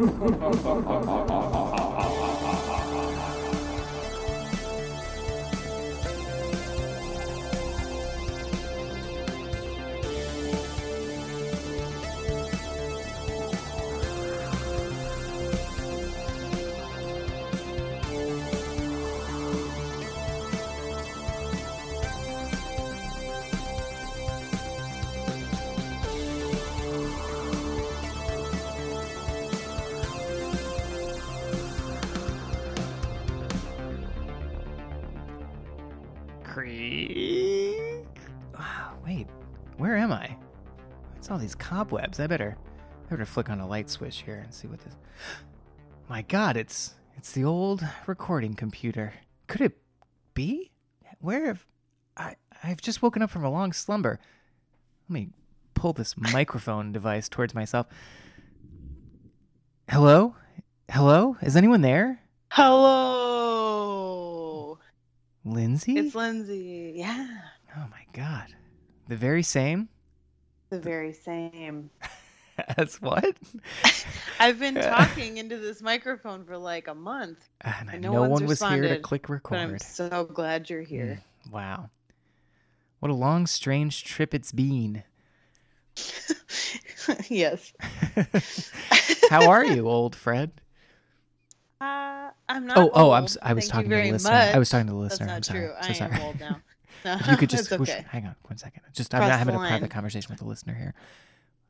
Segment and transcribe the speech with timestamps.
[0.00, 1.69] 哈哈哈哈哈哈
[41.70, 42.18] cobwebs.
[42.18, 42.56] I better,
[43.06, 44.96] I better flick on a light switch here and see what this.
[46.08, 49.12] My God, it's it's the old recording computer.
[49.46, 49.78] Could it
[50.34, 50.72] be?
[51.20, 51.64] Where have
[52.16, 52.34] I?
[52.64, 54.18] I've just woken up from a long slumber.
[55.08, 55.28] Let me
[55.74, 57.86] pull this microphone device towards myself.
[59.88, 60.34] Hello,
[60.90, 61.36] hello.
[61.40, 62.20] Is anyone there?
[62.50, 62.80] Hello.
[65.44, 65.98] Lindsay?
[65.98, 66.94] It's Lindsay.
[66.96, 67.28] Yeah.
[67.76, 68.56] Oh my God,
[69.06, 69.88] the very same.
[70.70, 71.90] The very same.
[72.76, 73.36] As what?
[74.40, 78.46] I've been talking into this microphone for like a month, And And no, no one
[78.46, 79.58] was here to click record.
[79.58, 81.22] I'm so glad you're here.
[81.48, 81.90] Mm, Wow.
[83.00, 85.02] What a long, strange trip it's been.
[87.28, 87.72] yes.
[89.30, 90.50] How are you, old Fred?
[91.80, 92.76] Uh, I'm not.
[92.76, 93.22] Oh, oh, I'm.
[93.22, 93.36] old.
[93.42, 94.32] I was Thank talking to the listener.
[94.32, 94.54] much.
[94.54, 95.26] I was talking to the That's listener.
[95.28, 95.60] not I'm sorry.
[95.60, 95.72] true.
[95.80, 96.12] So I sorry.
[96.12, 96.56] am old now.
[97.04, 98.04] No, If you could just whoosh, okay.
[98.08, 98.82] hang on one second.
[98.92, 100.94] Just I'm not having a private conversation with the listener here.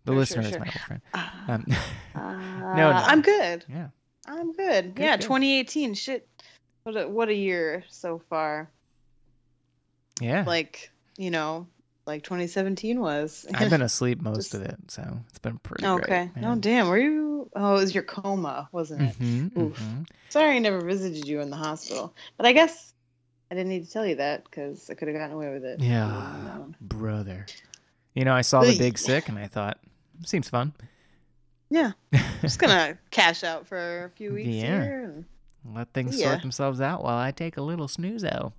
[0.05, 1.03] The Sure, listener sure, is my old friend.
[1.14, 1.67] Uh, Um,
[2.14, 2.91] uh, no.
[2.91, 3.64] I'm good.
[3.69, 3.89] yeah.
[4.27, 4.95] I'm good.
[4.95, 5.22] Good, yeah, good.
[5.22, 5.95] 2018.
[5.95, 6.28] Shit.
[6.84, 8.70] What a what a year so far.
[10.20, 10.45] Yeah.
[10.47, 11.67] Like you know,
[12.06, 13.47] like 2017 was.
[13.55, 16.31] I've been asleep most Just- of it, so it's been pretty okay.
[16.33, 16.42] great.
[16.42, 16.89] No, damn.
[16.89, 17.50] Were you?
[17.56, 19.19] Oh, it was your coma, wasn't it?
[19.19, 19.83] Mm-hmm, Oof.
[20.28, 22.93] Sorry, I never visited you in the hospital, but I guess
[23.50, 25.81] I didn't need to tell you that because I could have gotten away with it.
[25.81, 27.47] if you wouldn't have Yeah, brother.
[28.15, 29.78] You know, I saw the big sick, and I thought,
[30.25, 30.72] seems fun.
[31.69, 31.93] Yeah.
[32.41, 34.83] Just gonna cash out for a few weeks Yeah.
[34.83, 35.05] here.
[35.05, 35.25] And...
[35.77, 36.31] Let things Yeah.
[36.31, 38.53] sort themselves out while I take a little snooze out.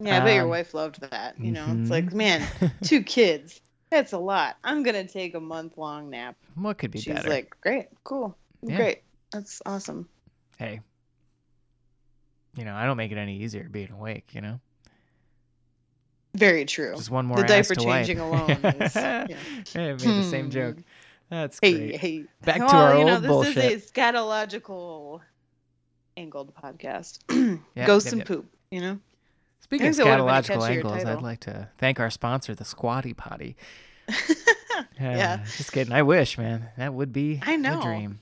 [0.00, 1.38] Yeah, I bet your Um, wife loved that.
[1.38, 1.82] You know, mhm.
[1.82, 2.46] it's like, man,
[2.82, 3.60] two kids.
[3.90, 4.56] That's a lot.
[4.64, 6.36] I'm gonna take a month long nap.
[6.54, 7.28] what could be She's better?
[7.28, 8.76] like, great, cool, Yeah.
[8.76, 9.02] great.
[9.32, 10.08] That's awesome.
[10.58, 10.80] hey,
[12.56, 14.28] you know, I don't make it any easier being awake.
[14.34, 14.60] You know,
[16.34, 16.94] Very true.
[16.96, 18.06] just one more the diaper to wipe.
[18.06, 18.94] changing alone is.
[18.94, 19.26] Yeah.
[19.72, 20.50] Hey, I made the same Hmm.
[20.50, 20.76] joke.
[21.28, 21.96] That's Hey, great.
[22.00, 22.24] hey.
[22.42, 23.56] Back to our you know, this bullshit.
[23.72, 25.20] is a scatological
[26.16, 27.18] angled podcast.
[27.76, 28.26] Yep, Ghosts yep, and yep.
[28.28, 28.46] poop.
[28.70, 28.98] You know.
[29.60, 32.54] Speaking of Thanks, it would've been a scatological angles, I'd like to thank our sponsor,
[32.54, 33.56] the Squatty Potty.
[34.98, 35.38] Yeah.
[35.42, 35.92] Uh, just kidding.
[35.92, 36.68] I wish, man.
[36.78, 37.82] That would be I know.
[37.82, 38.20] dream.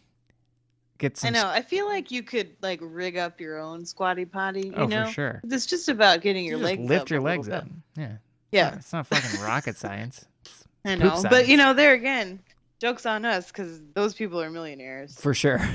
[0.98, 1.34] Get I some.
[1.34, 1.46] know.
[1.48, 4.68] I feel like you could like rig up your own squatty potty.
[4.68, 5.06] You oh, know.
[5.06, 5.40] for sure.
[5.44, 7.66] It's just about getting your You just legs lift up your legs up.
[7.96, 8.16] Yeah.
[8.50, 10.24] Yeah, It's not fucking rocket science.
[10.44, 11.22] It's I know.
[11.28, 12.38] But you know, there again,
[12.80, 15.20] jokes on us because those people are millionaires.
[15.20, 15.60] For sure.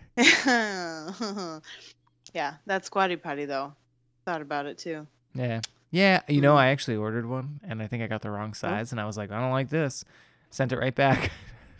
[0.16, 1.60] yeah,
[2.66, 3.72] that squatty potty though.
[4.24, 5.06] Thought about it too.
[5.34, 5.60] yeah.
[5.90, 6.22] Yeah.
[6.28, 6.58] You know, Mm.
[6.58, 9.16] I actually ordered one and I think I got the wrong size and I was
[9.16, 10.04] like, I don't like this.
[10.50, 11.30] Sent it right back.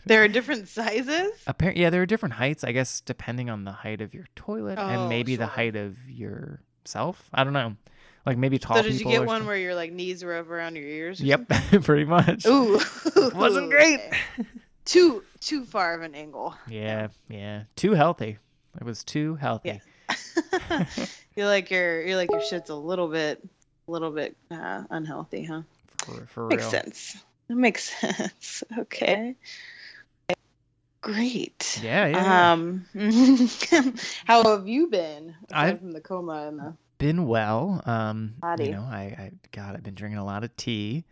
[0.05, 1.31] There are different sizes.
[1.47, 4.77] Apparently, yeah, there are different heights, I guess, depending on the height of your toilet
[4.77, 7.27] and Oh, maybe the height of yourself.
[7.33, 7.75] I don't know.
[8.25, 9.47] Like maybe tall So did you get one something.
[9.47, 11.21] where your like knees were up around your ears?
[11.21, 11.47] Yep,
[11.83, 12.45] pretty much.
[12.47, 12.79] Ooh,
[13.35, 13.99] Wasn't great.
[14.85, 16.55] Too too far of an angle.
[16.69, 17.63] Yeah, yeah.
[17.75, 18.37] Too healthy.
[18.79, 19.81] It was too healthy.
[21.35, 23.43] you're like your you're like your shit's a little bit
[23.87, 25.61] a little bit uh, unhealthy, huh?
[25.99, 26.71] For, for Makes real.
[26.71, 27.17] sense.
[27.47, 28.63] That makes sense.
[28.77, 29.35] Okay.
[31.05, 31.79] Great.
[31.83, 32.51] Yeah, yeah.
[32.53, 32.85] Um,
[34.25, 36.73] how have you been I've- from the coma and the?
[36.97, 37.83] been well.
[37.85, 38.65] Um, Body.
[38.65, 41.05] you know, I, I God, I've been drinking a lot of tea.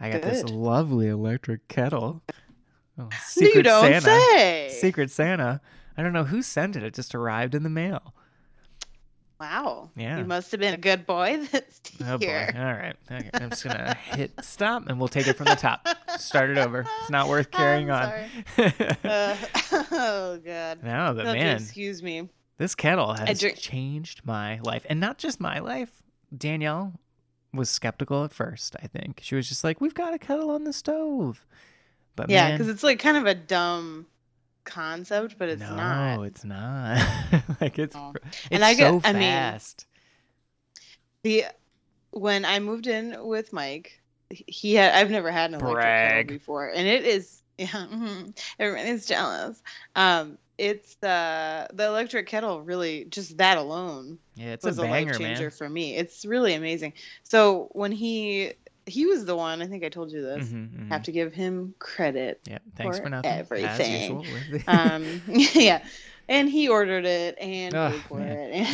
[0.00, 2.20] I got this lovely electric kettle.
[2.98, 4.00] Oh, you Secret don't Santa.
[4.00, 4.68] say.
[4.72, 5.60] Secret Santa.
[5.96, 6.82] I don't know who sent it.
[6.82, 8.12] It just arrived in the mail.
[9.40, 9.90] Wow.
[9.96, 10.18] Yeah.
[10.18, 12.50] You must have been a good boy that's Oh boy.
[12.56, 12.96] All right.
[13.10, 13.30] Okay.
[13.34, 15.86] I'm just gonna hit stop and we'll take it from the top.
[16.18, 16.80] Start it over.
[17.00, 18.12] It's not worth carrying on.
[19.04, 19.36] Uh,
[19.92, 20.82] oh god.
[20.82, 22.28] no, but man, excuse me.
[22.58, 25.90] this kettle has drink- changed my life, and not just my life.
[26.36, 26.92] Danielle
[27.54, 28.76] was skeptical at first.
[28.82, 31.44] I think she was just like, "We've got a kettle on the stove,"
[32.16, 34.06] but Yeah, because it's like kind of a dumb
[34.68, 36.16] concept, but it's no, not.
[36.16, 36.98] No, it's not.
[37.60, 38.12] like it's No.
[38.14, 39.60] it's And I get- so I mean.
[41.22, 41.44] The
[42.10, 44.00] when I moved in with Mike,
[44.30, 48.86] he had I've never had an electric kettle before, and it is yeah, mhm, everyone
[48.86, 49.60] is jealous.
[49.96, 54.84] Um, it's uh the electric kettle really just that alone Yeah, it's was a a,
[54.84, 55.50] banger, life changer man.
[55.50, 55.96] for me.
[55.96, 56.92] It's really amazing.
[57.24, 58.52] So when he
[58.88, 60.48] he was the one, I think I told you this.
[60.48, 60.88] Mhm, mhm.
[60.88, 62.40] Have to give him credit.
[62.48, 63.30] Yeah, thanks for, for nothing.
[63.30, 64.20] Everything.
[64.20, 64.60] usual.
[64.66, 65.84] Um, yeah,
[66.28, 68.36] and he ordered it and Oh, paid for man.
[68.52, 68.66] it.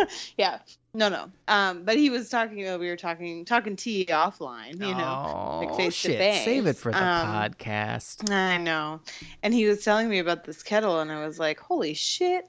[0.00, 0.08] And
[0.38, 0.58] yeah,
[0.94, 1.30] no, no.
[1.46, 2.66] Um, but he was talking.
[2.68, 4.74] Uh, we were talking talking tea offline.
[4.74, 5.58] You know.
[5.60, 6.44] like oh, face to shit.
[6.44, 8.30] Save it for the Um, podcast.
[8.30, 9.00] I know.
[9.42, 12.44] And he was telling me about this kettle, and I was like, holy shit.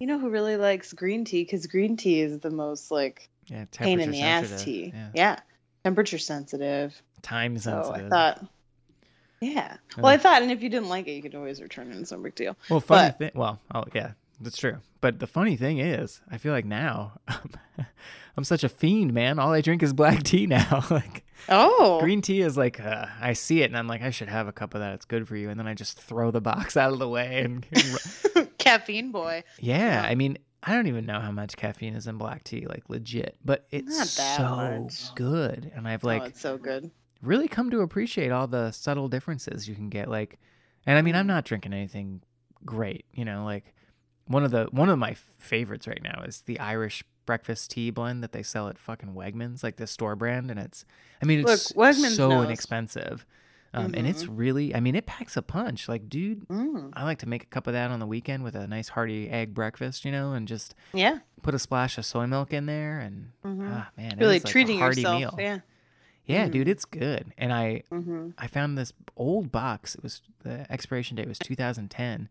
[0.00, 1.44] You know who really likes green tea?
[1.44, 4.90] Because green tea is the most like Yeah, pain in the ass tea.
[4.94, 5.08] Yeah.
[5.14, 5.36] Yeah.
[5.84, 7.00] Temperature sensitive.
[7.22, 8.06] Time So sensitive.
[8.06, 8.46] I thought,
[9.40, 9.76] yeah.
[9.98, 11.98] Well, I thought, and if you didn't like it, you could always return it.
[11.98, 12.56] It's no big deal.
[12.70, 13.30] Well, funny But- thing.
[13.34, 14.78] Well, oh yeah, that's true.
[15.00, 17.20] But the funny thing is, I feel like now
[18.36, 19.38] I'm such a fiend, man.
[19.38, 20.84] All I drink is black tea now.
[20.90, 22.00] like Oh.
[22.00, 24.52] green tea is like uh, I see it and I'm like I should have a
[24.52, 24.94] cup of that.
[24.94, 25.50] It's good for you.
[25.50, 27.66] And then I just throw the box out of the way and
[28.58, 29.44] Caffeine boy.
[29.60, 30.02] yeah.
[30.02, 30.08] Yeah.
[30.08, 33.36] I mean, I don't even know how much caffeine is in black tea, like legit,
[33.44, 35.14] but it's Not that so much.
[35.14, 35.70] good.
[35.74, 36.90] And I've like oh, so good.
[37.22, 40.38] really come to appreciate all the subtle differences you can get like
[40.86, 41.28] and i mean i'm Mhm.
[41.28, 42.20] not drinking anything
[42.66, 43.74] great you know like
[44.26, 48.22] one of the one of my favorites right now is the irish breakfast tea blend
[48.22, 50.84] that they sell at fucking wegmans like the store brand and it's
[51.22, 52.44] i mean it's Look, Wegmans so knows.
[52.46, 53.24] inexpensive
[53.74, 56.90] um, and it's really i mean it packs a punch like dude Mm.
[56.94, 59.28] i like to make a cup of that on the weekend with a nice hearty
[59.28, 61.18] egg breakfast you know and just Yeah.
[61.42, 63.68] put a splash of soy milk in there and Mhm.
[63.70, 65.18] ah man really like a treating yourself.
[65.18, 65.58] meal Yeah.
[66.26, 66.70] yeah dude Mhm.
[66.70, 69.94] it's good and i hmm I found this old box.
[69.94, 72.28] It was the expiration date was 2010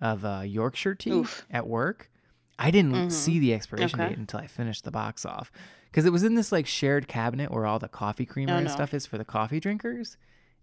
[0.00, 1.44] of uh, Yorkshire tea Oof.
[1.50, 2.10] at work.
[2.58, 3.12] I didn't Mhm.
[3.12, 4.10] see the expiration Okay.
[4.10, 5.50] date until I finished the box off
[5.90, 8.66] because it was in this like shared cabinet where all the coffee creamer Oh, and
[8.66, 8.72] no.
[8.72, 10.16] stuff is for the coffee drinkers.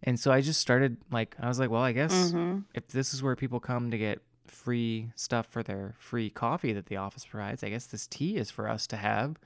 [0.04, 3.14] And so I just started like I was like, well, I guess hmm if this
[3.14, 7.26] is where people come to get free stuff for their free coffee that the office
[7.26, 9.38] provides, I guess this tea is for us to have.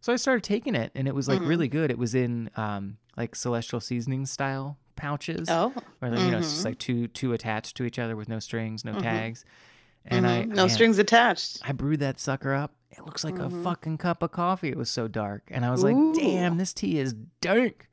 [0.00, 1.48] So I started taking it, and it was like Mhm.
[1.48, 1.90] really good.
[1.90, 5.74] It was in um, like celestial seasoning style pouches, Oh.
[5.98, 6.64] where you know it's just Mhm.
[6.66, 9.00] like two two attached to each other with no strings, no Mhm.
[9.02, 9.44] tags.
[10.04, 10.54] And I Mhm.
[10.54, 11.58] no strings attached.
[11.62, 12.74] I brewed that sucker up.
[12.90, 14.68] It looks like a fucking cup of coffee.
[14.68, 17.88] It was so dark, and I was like, "Damn, this tea is dank."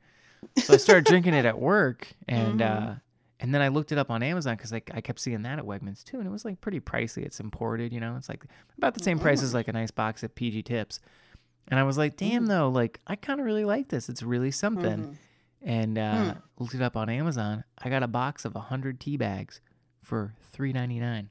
[0.58, 2.90] So I started drinking it at work, and Mhm.
[2.90, 2.94] uh,
[3.40, 5.64] and then I looked it up on Amazon because like I kept seeing that at
[5.66, 7.22] Wegmans too, and it was like pretty pricey.
[7.24, 8.16] It's imported, you know.
[8.16, 8.44] It's like
[8.78, 11.00] about the same price as like a nice box of PG Tips.
[11.68, 12.48] And I was like, "Damn, Mm.
[12.48, 14.08] though, like I kind of really like this.
[14.08, 15.16] It's really something." Mhm.
[15.62, 16.38] And uh, Hmm.
[16.62, 17.64] looked it up on Amazon.
[17.78, 19.60] I got a box of hundred tea bags
[20.02, 21.28] for three ninety nine.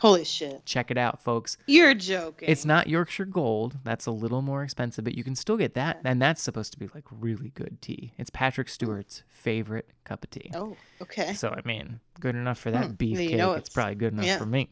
[0.00, 0.64] Holy shit.
[0.66, 1.56] Check it out, folks.
[1.66, 2.48] You're joking.
[2.48, 3.76] It's not Yorkshire Gold.
[3.84, 6.00] That's a little more expensive, but you can still get that.
[6.04, 8.12] And that's supposed to be like really good tea.
[8.18, 10.50] It's Patrick Stewart's favorite cup of tea.
[10.54, 11.34] Oh, okay.
[11.34, 13.30] So, I mean, good enough for that Hmm, beefcake.
[13.30, 14.38] you know it's, it's- probably good enough yeah.
[14.38, 14.68] for me.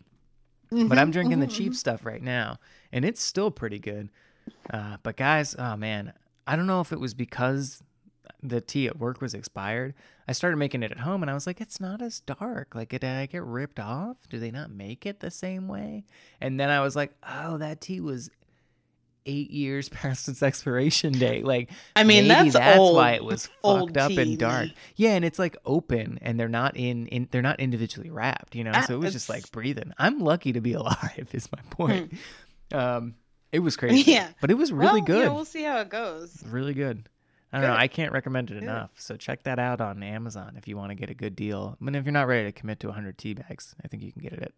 [0.70, 2.58] But I'm drinking the mhm, cheap stuff right now,
[2.92, 4.08] and it's still pretty good.
[4.72, 6.14] Uh, but, guys, oh man,
[6.46, 7.82] I don't know if it was because
[8.42, 9.94] the tea at work was expired.
[10.26, 12.74] I started making it at home, and I was like, it's not as dark.
[12.74, 14.16] Like, did I get ripped off?
[14.28, 16.04] Do they not make it the same way?
[16.40, 18.30] And then I was like, oh, that tea was
[19.24, 21.44] eight years past its expiration date.
[21.44, 22.96] Like, I mean, that's, that's old.
[22.96, 24.68] why it was fucked up tea, and dark.
[24.96, 28.54] Yeah, and it's like open, and they're not in, in they're not individually wrapped.
[28.56, 29.92] You know, Ah, so it was just like breathing.
[29.98, 31.28] I'm lucky to be alive.
[31.32, 32.14] Is my point.
[32.72, 33.14] Um,
[33.52, 34.02] it was crazy.
[34.02, 34.10] Hmm.
[34.10, 34.28] Yeah.
[34.40, 35.24] but it was really Well, good.
[35.26, 36.42] Yeah, we'll see how it goes.
[36.48, 37.08] Really good.
[37.52, 37.76] I don't know.
[37.76, 38.62] I can't recommend it Good.
[38.62, 38.90] enough.
[38.96, 41.76] So check that out on Amazon if you want to get a good deal.
[41.80, 44.10] I mean, if you're not ready to commit to 100 tea bags, I think you
[44.12, 44.52] can get it at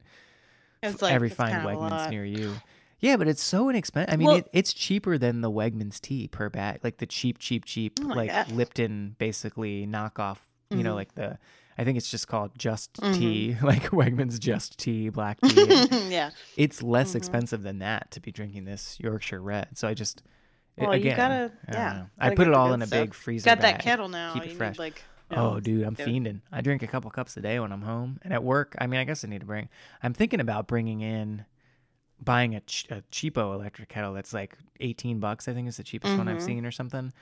[0.83, 2.55] It's like every fine Wegmans near you.
[3.01, 4.15] Yeah, but it's so inexpensive.
[4.15, 7.39] I mean, Well- it, it's cheaper than the Wegmans tea per bag, like the cheap,
[7.39, 8.53] cheap, cheap, Oh like God.
[8.53, 10.39] Lipton, basically knockoff.
[10.71, 10.97] You know, Mhm.
[10.97, 11.39] like the,
[11.77, 13.15] I think it's just called Just Mhm.
[13.15, 15.65] Tea, like Wegmans Just Tea, black tea.
[16.11, 16.31] yeah.
[16.57, 17.17] it's less Mhm.
[17.17, 19.77] expensive than that to be drinking this Yorkshire Red.
[19.77, 20.23] So I just,
[20.77, 22.07] Well, you again, gotta- I yeah.
[22.19, 23.01] I gotta put it all in a stuff.
[23.01, 23.75] big freezer Got bag.
[23.77, 24.33] that kettle now.
[24.35, 24.73] Keep it you fresh.
[24.75, 25.03] need like.
[25.31, 26.41] you Oh, know, dude, I'm fiending.
[26.53, 28.75] I drink a couple cups a day when I'm home, and at work.
[28.81, 29.69] I mean, I guess I need to bring.
[30.03, 31.45] I'm thinking about bringing in,
[32.23, 35.49] buying a, ch- a cheapo electric kettle that's like 18 bucks.
[35.49, 36.43] I think is the cheapest one I've Mhm.
[36.47, 37.13] seen or something,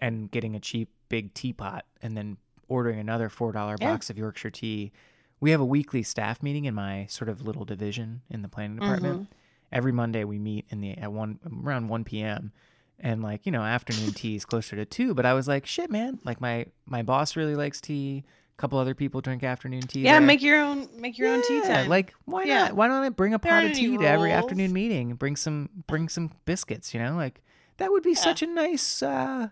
[0.00, 2.36] and getting a cheap big teapot, and then
[2.68, 3.92] ordering another four dollar Yeah.
[3.92, 4.92] box of Yorkshire tea.
[5.38, 8.76] We have a weekly staff meeting in my sort of little division in the planning
[8.78, 9.14] department.
[9.22, 9.32] Mm-hmm.
[9.70, 12.52] Every Monday we meet in the at one around 1 p.m.
[13.00, 15.14] and like you know afternoon tea is closer to two.
[15.14, 16.18] But I was like, shit, man.
[16.24, 18.24] Like my my boss really likes tea.
[18.26, 20.00] A couple other people drink afternoon tea.
[20.00, 20.20] Yeah, there.
[20.26, 21.88] make your own make your own tea Yeah, time.
[21.88, 22.64] Like why Yeah.
[22.64, 22.72] not?
[22.76, 25.14] Why don't I bring a pot of tea to every afternoon meeting?
[25.14, 26.94] Bring some bring some biscuits.
[26.94, 27.42] You know, like
[27.76, 28.16] that would be Yeah.
[28.16, 29.48] such a nice uh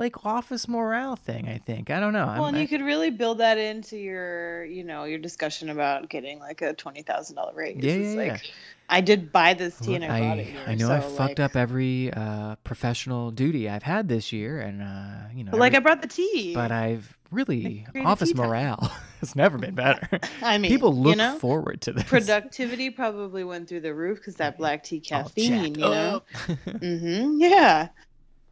[0.00, 1.48] like office morale thing.
[1.48, 2.26] I think I don't know.
[2.26, 5.70] Well, I'm, and I- you could really build that into your, you know, your discussion
[5.70, 7.76] about getting like a twenty thousand dollar raise.
[7.82, 8.38] Yeah, It's yeah, yeah.
[8.88, 10.60] I did buy this tea Look, and I, bought it here.
[10.66, 14.58] I know so, I fucked like, up every uh, professional duty I've had this year,
[14.58, 16.54] and uh, you know, like I brought the tea.
[16.54, 18.90] but I've really office morale
[19.20, 20.18] has never been better.
[20.42, 22.04] I mean, People look you know, forward to this.
[22.04, 25.74] productivity probably went through the roof because that black tea caffeine.
[25.76, 26.22] You know.
[26.66, 27.40] Mm-hmm.
[27.40, 27.88] Yeah.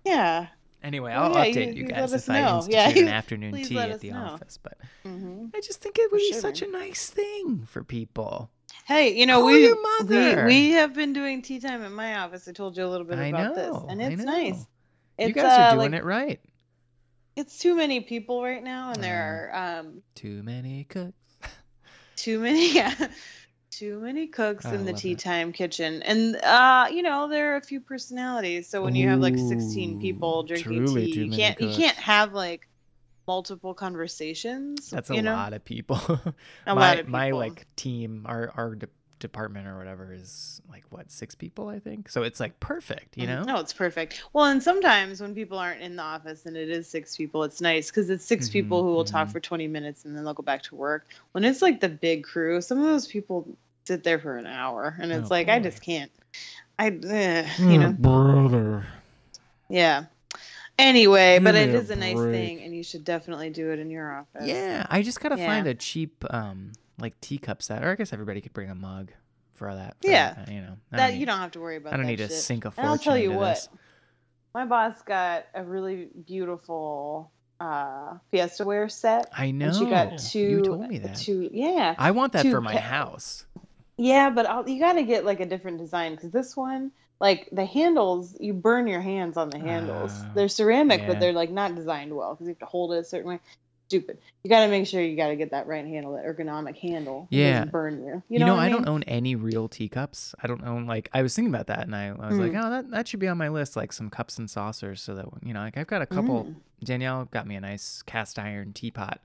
[0.04, 0.46] Yeah.
[0.82, 2.56] Anyway, Well, I'll yeah, update you- you guys if I know.
[2.58, 4.18] institute Yeah, an afternoon tea at the know.
[4.18, 4.58] office.
[4.62, 6.40] But hmm I just think it would be sure.
[6.40, 8.50] such a nice thing for people.
[8.84, 9.74] Hey, you know Call we,
[10.08, 12.48] we we have been doing tea time at my office.
[12.48, 14.66] I told you a little bit I about know, this, and it's nice.
[15.18, 16.40] It's you guys are uh, doing like, it right.
[17.36, 21.14] It's too many people right now, and Uh, there are um Too many cooks.
[22.16, 22.94] too many yeah,
[23.78, 25.18] too many cooks I in the tea it.
[25.20, 28.68] time kitchen, and uh, you know there are a few personalities.
[28.68, 32.66] So when you have like sixteen people drinking tea, you can't you can't have like
[33.26, 34.90] multiple conversations.
[34.90, 35.34] That's a know?
[35.34, 36.00] lot of people.
[36.66, 37.12] A my lot of people.
[37.12, 38.88] my like team, our our de-
[39.20, 42.08] department or whatever is like what six people, I think.
[42.08, 43.36] So it's like perfect, you Mhm.
[43.38, 43.44] know.
[43.44, 44.22] No, it's perfect.
[44.32, 47.60] Well, and sometimes when people aren't in the office and it is six people, it's
[47.60, 49.32] nice because it's 6 people Mhm, who will talk mhm.
[49.32, 51.06] for 20 minutes and then they'll go back to work.
[51.32, 53.46] When it's like the big crew, some of those people
[53.88, 56.12] sit there for an hour and it's Oh, like, I just can't.
[56.78, 58.86] I, eh, you know, brother.
[59.68, 60.04] yeah.
[60.78, 62.32] Anyway, but it me a is nice break.
[62.32, 64.46] thing and you should definitely do it in your office.
[64.46, 68.40] Yeah, I just gotta find a cheap um like teacup set, or I guess everybody
[68.40, 69.10] could bring a mug
[69.54, 69.96] for that.
[70.00, 70.34] for Yeah.
[70.34, 70.76] that, you know.
[70.92, 72.70] That need- you don't have to worry about I don't that need to sink a
[72.70, 73.68] fortune And I'll tell you what, this.
[74.54, 79.28] my boss got a really beautiful uh Fiestaware set.
[79.36, 79.66] I know.
[79.66, 80.38] And she got two.
[80.38, 81.16] You told me that.
[81.16, 83.46] Two, yeah, I want that for my pa- house.
[83.98, 87.48] Yeah, but I'll, you got to get like a different design because this one, like
[87.52, 90.12] the handles, you burn your hands on the handles.
[90.14, 91.06] Ah, they're ceramic, yeah.
[91.08, 93.40] but they're like not designed well because you have to hold it a certain way.
[93.88, 94.18] Stupid.
[94.44, 97.26] You got to make sure you got to get that right handle, that ergonomic handle.
[97.30, 97.64] Yeah.
[97.64, 98.22] burn you.
[98.28, 98.72] You, You know, I, mean?
[98.76, 100.34] don't own any real teacups.
[100.42, 102.62] I don't own like I was thinking about that, and I, I was like, Mm.
[102.64, 105.26] oh, that that should be on my list, like some cups and saucers, so that
[105.42, 106.44] you know, like I've got a couple.
[106.44, 106.54] Mm.
[106.84, 109.20] Danielle got me a nice cast iron teapot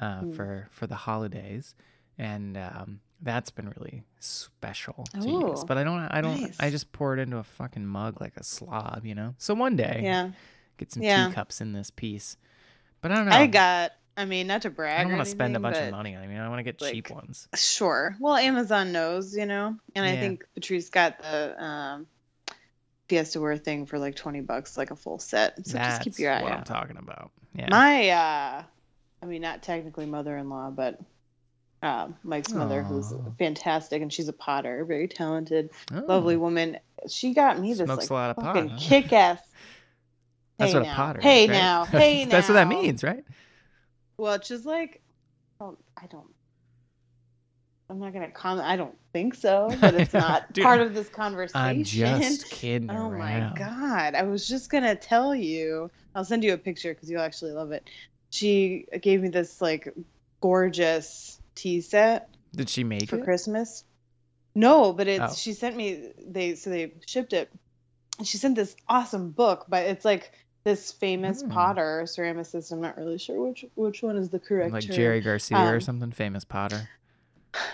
[0.00, 0.34] uh, Mm.
[0.36, 1.74] for for the holidays,
[2.16, 5.64] and um, that's been really special to use.
[5.64, 8.44] But I don't, I don't, I just pour it into a fucking mug like a
[8.44, 9.34] slob, you know.
[9.38, 10.30] So one day, Yeah,
[10.76, 11.28] get some Yeah.
[11.28, 12.36] teacups in this piece.
[13.00, 13.32] But I don't know.
[13.32, 13.92] I got.
[14.16, 14.98] I mean, not to brag.
[14.98, 16.16] I don't want to spend a bunch of money.
[16.16, 17.46] I mean, I want to get cheap ones.
[17.54, 18.16] Sure.
[18.18, 22.06] Well, Amazon knows, you know, and I think Patrice got the um,
[23.08, 25.64] Fiestaware thing for like twenty bucks, like a full set.
[25.64, 27.30] So That's just keep your eye what I'm talking about.
[27.54, 27.68] Yeah.
[27.70, 28.62] My, uh,
[29.22, 30.98] I mean, not technically mother-in-law, but
[31.82, 36.00] uh, Mike's mother, who's fantastic, and she's a potter, very talented, Oh.
[36.06, 36.78] lovely woman.
[37.08, 38.76] She got me this Smokes like a lot of pot, fucking huh?
[38.80, 39.40] kick-ass.
[40.58, 40.92] That's hey what now.
[40.92, 41.54] a potter Hey is, right?
[41.56, 41.84] now.
[41.86, 42.30] Hey now.
[42.32, 43.24] That's what that means, right?
[44.16, 45.00] Well, it's just like,
[45.60, 46.26] well, I don't.
[47.90, 48.66] I'm not gonna comment.
[48.66, 51.62] I don't think so, but it's not Dude, part of this conversation.
[51.62, 53.18] I'm just kidding Oh around.
[53.18, 54.14] my god!
[54.14, 55.90] I was just gonna tell you.
[56.14, 57.88] I'll send you a picture because you'll actually love it.
[58.30, 59.94] She gave me this like
[60.40, 63.24] gorgeous tea set Did she make for it?
[63.24, 63.84] Christmas.
[64.54, 65.34] No, but it's Oh.
[65.36, 67.50] she sent me they so they shipped it.
[68.18, 70.32] And she sent this awesome book, but it's like
[70.64, 71.50] this famous Hmm.
[71.50, 72.72] potter ceramicist.
[72.72, 74.96] I'm not really sure which which one is the correct Like term.
[74.96, 76.88] Jerry Garcia or Um, something, famous potter.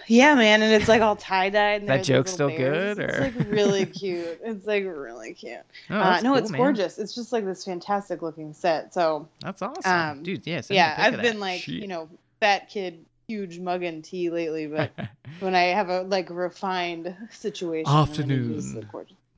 [0.06, 1.86] Yeah, man, and it's like all tie dyed.
[1.88, 4.40] That joke's still good, or- It's like really cute.
[4.42, 5.58] It's like really cute.
[5.90, 6.58] Oh, uh, no, cool, it's man.
[6.60, 6.98] gorgeous.
[6.98, 8.94] It's just like this fantastic looking set.
[8.94, 10.46] So That's awesome, Um, dude.
[10.46, 11.40] Yeah, a yeah, pic I've been that.
[11.40, 11.74] like Shit.
[11.82, 12.08] you know
[12.40, 14.92] fat kid, huge mugging tea lately, but
[15.40, 18.88] when I have a like refined situation, then it is Afternoon.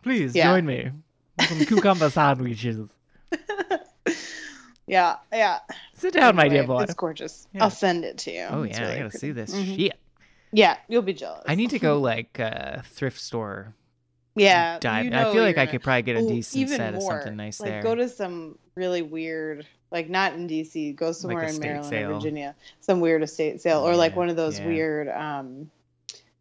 [0.02, 0.52] Please Yeah.
[0.52, 0.90] join me.
[1.38, 2.88] for Some cucumber sandwiches.
[4.87, 5.59] yeah, yeah.
[5.95, 6.83] Sit down, my dear boy.
[6.83, 7.49] It's gorgeous.
[7.52, 7.64] Yeah.
[7.64, 8.47] I'll send it to you.
[8.49, 9.19] Oh It's yeah, I gotta pretty.
[9.19, 9.76] see this Mhm.
[9.76, 9.99] shit.
[10.52, 11.43] Yeah, you'll be jealous.
[11.47, 13.75] I need to go like uh, thrift store
[14.37, 15.07] Yeah, dive.
[15.07, 17.37] you I feel like you're I could probably get a Ooh, decent set of something
[17.37, 17.83] nice like there.
[17.83, 22.11] go to some really weird like not in dc go somewhere in maryland sale.
[22.11, 24.66] or virginia some weird estate sale or like one of those yeah.
[24.66, 25.71] weird um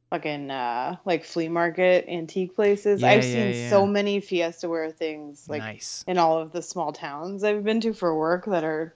[0.09, 5.61] fucking uh like flea market antique places Yeah, i've seen so many fiestaware things like
[5.61, 6.03] nice.
[6.07, 8.93] in all of the small towns i've been to for work that are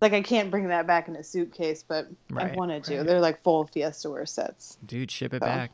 [0.00, 3.06] like i can't bring that back in a suitcase but i Right, wanted to right.
[3.06, 5.70] they're like full fiestaware sets Dude, ship it So, back.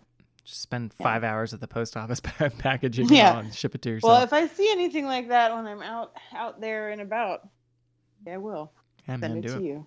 [0.46, 1.04] Just spend yeah.
[1.04, 2.20] five hours at the post office
[2.58, 3.32] packaging Yeah.
[3.34, 3.50] it on.
[3.52, 4.10] Ship it to yourself.
[4.12, 7.46] well if i see anything like that when i'm out out there and about
[8.26, 8.72] yeah, i will
[9.08, 9.64] yeah, send man, it do to it.
[9.64, 9.86] you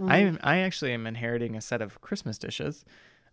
[0.00, 0.26] I Mhm.
[0.28, 2.84] am, I actually am inheriting a set of Christmas dishes,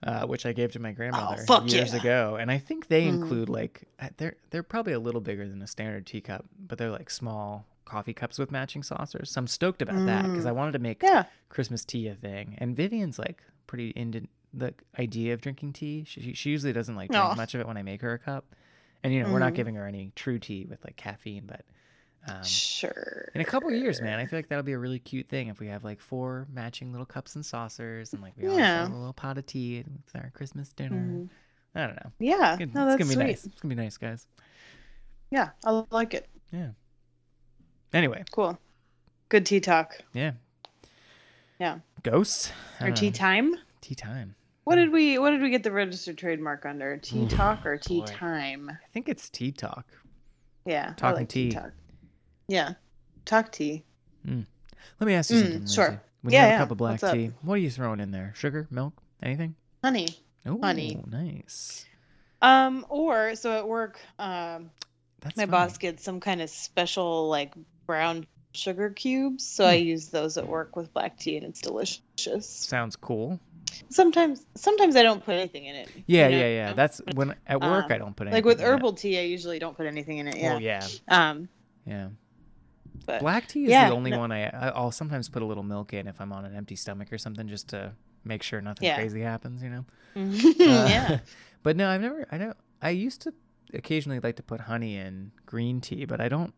[0.03, 1.99] uh, which I gave to my grandmother Oh, years yeah.
[1.99, 3.07] ago, and I think they Mhm.
[3.09, 6.91] include like uh, they're they're probably a little bigger than a standard teacup, but they're
[6.91, 9.31] like small coffee cups with matching saucers.
[9.31, 11.23] So I'm stoked about that because I wanted to make Yeah.
[11.49, 12.55] Christmas tea a thing.
[12.59, 16.03] And Vivian's like pretty into the idea of drinking tea.
[16.07, 17.35] She, she usually doesn't like drink Aw.
[17.35, 18.45] much of it when I make her a cup.
[19.03, 19.55] And you know, we're not Mhm.
[19.55, 21.65] giving her any true tea with like caffeine, but
[22.27, 23.29] um, sure.
[23.33, 25.59] in a couple years, man, I feel like that'll be a really cute thing if
[25.59, 28.81] we have like four matching little cups and saucers, and like we all Yeah.
[28.83, 30.95] have a little pot of tea with our Christmas dinner.
[30.95, 31.29] Mhm.
[31.75, 32.11] I don't know.
[32.19, 32.57] Yeah.
[32.59, 33.23] It's, no, it's gonna be sweet.
[33.23, 33.45] nice.
[33.45, 34.27] It's gonna be nice, guys.
[35.31, 36.27] Yeah, I like it.
[36.51, 36.69] Yeah.
[37.93, 38.57] Anyway, Cool.
[39.29, 39.95] Good tea talk.
[40.13, 40.31] yeah.
[41.59, 41.79] Yeah.
[42.03, 42.51] Ghosts.
[42.81, 43.13] Or tea know.
[43.13, 43.55] time.
[43.81, 44.35] Tea time.
[44.63, 46.97] What did we what did we get the registered trademark under?
[46.97, 48.05] Tea Ooh, talk or tea boy.
[48.05, 48.69] time?
[48.69, 49.85] I think it's tea talk.
[50.65, 50.93] Yeah.
[50.95, 51.49] Talking like tea.
[51.51, 51.71] talk.
[52.49, 52.73] Yeah.
[53.25, 53.83] Talk tea.
[54.99, 55.73] Let me ask you Mm, something.
[55.73, 56.01] sure.
[56.23, 56.55] When Yeah, you have yeah.
[56.55, 57.15] a cup of black What's up?
[57.15, 58.33] tea, what are you throwing in there?
[58.35, 59.55] Sugar, milk, anything?
[59.83, 60.07] Honey.
[60.45, 60.97] Oh, Honey.
[61.09, 61.85] nice.
[62.41, 64.71] Um, or so at work, um,
[65.21, 65.51] That's my funny.
[65.51, 67.53] boss gets some kind of special like
[67.87, 69.85] brown sugar cubes, so I Hmm.
[69.85, 72.01] use those at work with black tea, and it's delicious.
[72.41, 73.39] Sounds cool.
[73.89, 75.89] Sometimes, sometimes I don't put anything in it.
[76.07, 76.41] Yeah, you know?
[76.41, 76.73] yeah, yeah.
[76.73, 78.43] That's when at work Um, I don't put anything.
[78.43, 80.37] like with herbal tea, I usually don't put anything in it.
[80.37, 80.55] Yeah.
[80.55, 81.49] Oh yeah, Um,
[81.85, 82.07] yeah.
[83.09, 85.45] But Black tea is yeah, the only no- one I I- I'll sometimes put a
[85.45, 88.61] little milk in if I'm on an empty stomach or something, just to make sure
[88.61, 88.95] nothing Yeah.
[88.95, 89.61] crazy happens.
[89.63, 89.85] You know.
[90.15, 91.19] Uh, yeah.
[91.63, 92.27] but no, I've never.
[92.31, 92.53] I know.
[92.81, 93.33] I used to
[93.73, 96.53] occasionally like to put honey in green tea, but I don't.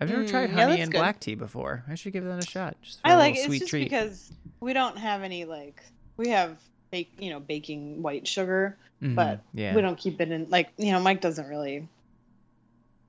[0.00, 0.92] I've never Mm, tried honey good.
[0.92, 1.84] black tea before.
[1.88, 2.76] I should give that a shot.
[2.82, 3.44] Just for I like it.
[3.44, 3.84] sweet It's just treat.
[3.84, 5.82] because we don't have any like
[6.16, 6.56] we have
[6.90, 10.70] bake, you know, baking white sugar, Mhm, but yeah, we don't keep it in like
[10.78, 11.86] you know Mike doesn't really,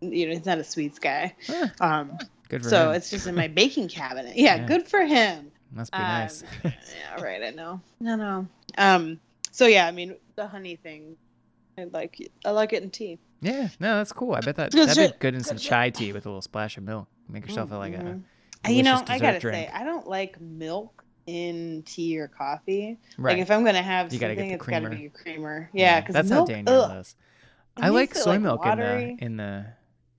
[0.01, 1.35] you know, he's not a sweets guy.
[1.47, 2.17] Eh, Um,
[2.49, 2.95] good for so him.
[2.95, 4.35] it's just in my baking cabinet.
[4.35, 4.67] Yeah, Yeah.
[4.67, 5.51] good for him.
[5.71, 6.43] Must be um, nice.
[6.63, 7.43] yeah, right.
[7.43, 7.79] I know.
[7.99, 8.47] No, no.
[8.77, 9.19] Um.
[9.51, 11.15] So yeah, I mean the honey thing,
[11.77, 12.31] I like it.
[12.43, 13.19] I like it in tea.
[13.41, 14.33] yeah, no, that's cool.
[14.33, 16.83] I bet that that'd be good in some chai tea with a little splash of
[16.83, 17.07] milk.
[17.27, 17.97] Make yourself a, like a.
[17.97, 18.21] Mhm.
[18.67, 19.69] Uh, you know, I gotta drink.
[19.69, 22.97] say, I don't like milk in tea or coffee.
[23.17, 23.33] Right.
[23.33, 25.69] Like if I'm gonna have You gotta something, it's gotta be a creamer.
[25.73, 27.15] Yeah, because that's milk, how ugh, does.
[27.77, 29.11] I like soy like, milk watery.
[29.11, 29.65] in the in the.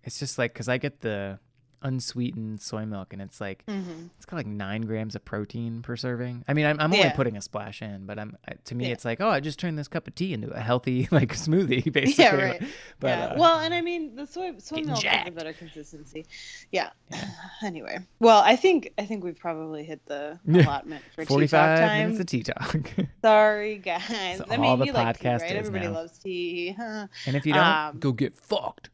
[0.04, 1.38] It's just like because I get the
[1.82, 4.10] unsweetened soy milk and it's like Mhm.
[4.16, 6.44] it's got like nine grams of protein per serving.
[6.46, 7.12] I mean, I'm, I'm only Yeah.
[7.12, 8.92] putting a splash in, but I'm to me Yeah.
[8.92, 11.90] it's like oh, I just turned this cup of tea into a healthy like smoothie
[11.92, 12.24] basically.
[12.24, 12.62] Yeah, right.
[13.00, 13.24] But yeah.
[13.26, 16.26] uh, well, and I mean the soy soy milk has a better consistency.
[16.70, 16.90] Yeah.
[17.10, 17.24] Yeah.
[17.62, 21.78] Anyway, well, I think I think we've probably hit the allotment for tea talk 45
[21.78, 21.98] time.
[22.10, 22.90] minutes of tea talk.
[23.22, 24.02] Sorry, guys.
[24.38, 25.52] That's I all mean, the you like tea, podcast right?
[25.56, 25.92] Everybody now.
[25.92, 26.74] loves tea.
[26.78, 28.88] And if you don't, Um, go get fucked.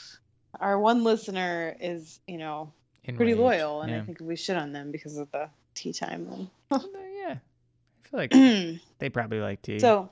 [0.59, 2.71] Our one listener is, you know,
[3.15, 3.97] pretty loyal, and yeah.
[3.99, 6.49] I think we shit on them because of the tea time.
[6.71, 7.35] Yeah.
[7.35, 8.31] I feel like
[8.99, 9.79] they probably like tea.
[9.79, 10.09] so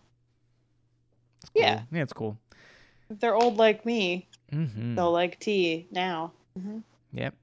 [1.41, 1.61] It's cool.
[1.61, 1.81] yeah.
[1.91, 2.37] yeah, it's cool.
[3.09, 4.95] if they're old like me, Mm-hmm.
[4.95, 6.31] they'll like tea now.
[6.59, 6.83] Mhm.
[7.13, 7.35] Yep.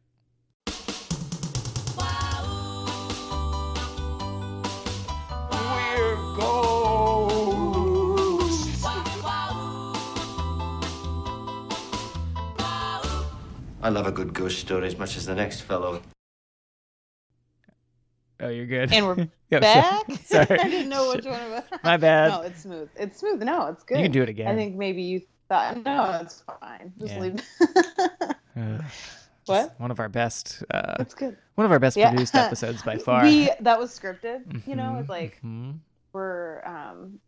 [13.82, 16.00] I love a good ghost story as much as the next fellow.
[18.40, 18.92] Oh, you're good.
[18.92, 19.16] And we're
[19.50, 20.06] Yep, Back?
[20.24, 20.58] Sorry.
[20.58, 21.64] I didn't know which one of us.
[21.84, 22.30] My bad.
[22.30, 22.88] No, it's smooth.
[22.96, 23.42] It's smooth.
[23.42, 23.98] No, it's good.
[23.98, 24.48] You can do it again.
[24.48, 26.92] I think maybe you thought no, it's fine.
[26.98, 27.20] Just Yeah.
[27.20, 27.42] leave.
[28.56, 28.84] Ugh.
[29.46, 29.66] What?
[29.66, 30.62] Just One of our best.
[30.70, 31.36] Uh, it's good.
[31.56, 32.10] one of our best Yeah.
[32.10, 33.24] produced episodes by far.
[33.24, 34.66] We that was scripted.
[34.66, 35.78] You know, it's like mhm.
[36.12, 37.18] we're um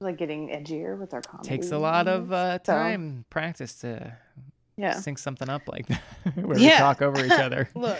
[0.00, 1.48] like getting edgier with our comedy.
[1.48, 4.16] takes a lot of uh, So, time, practice to
[4.78, 5.00] Yeah.
[5.00, 6.00] sync something up like that,
[6.36, 6.78] where we Yeah.
[6.78, 7.98] talk over each other Look.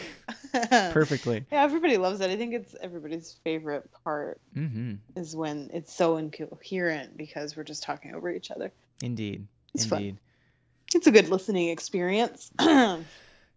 [0.92, 1.44] perfectly.
[1.52, 2.30] Yeah, everybody loves it.
[2.30, 4.94] I think it's everybody's favorite part mm-hmm.
[5.16, 8.72] is when it's so incoherent because we're just talking over each other.
[9.02, 9.46] Indeed.
[9.74, 9.98] It's fun.
[9.98, 10.18] Indeed.
[10.94, 12.50] It's a good listening experience.
[12.60, 13.02] yeah,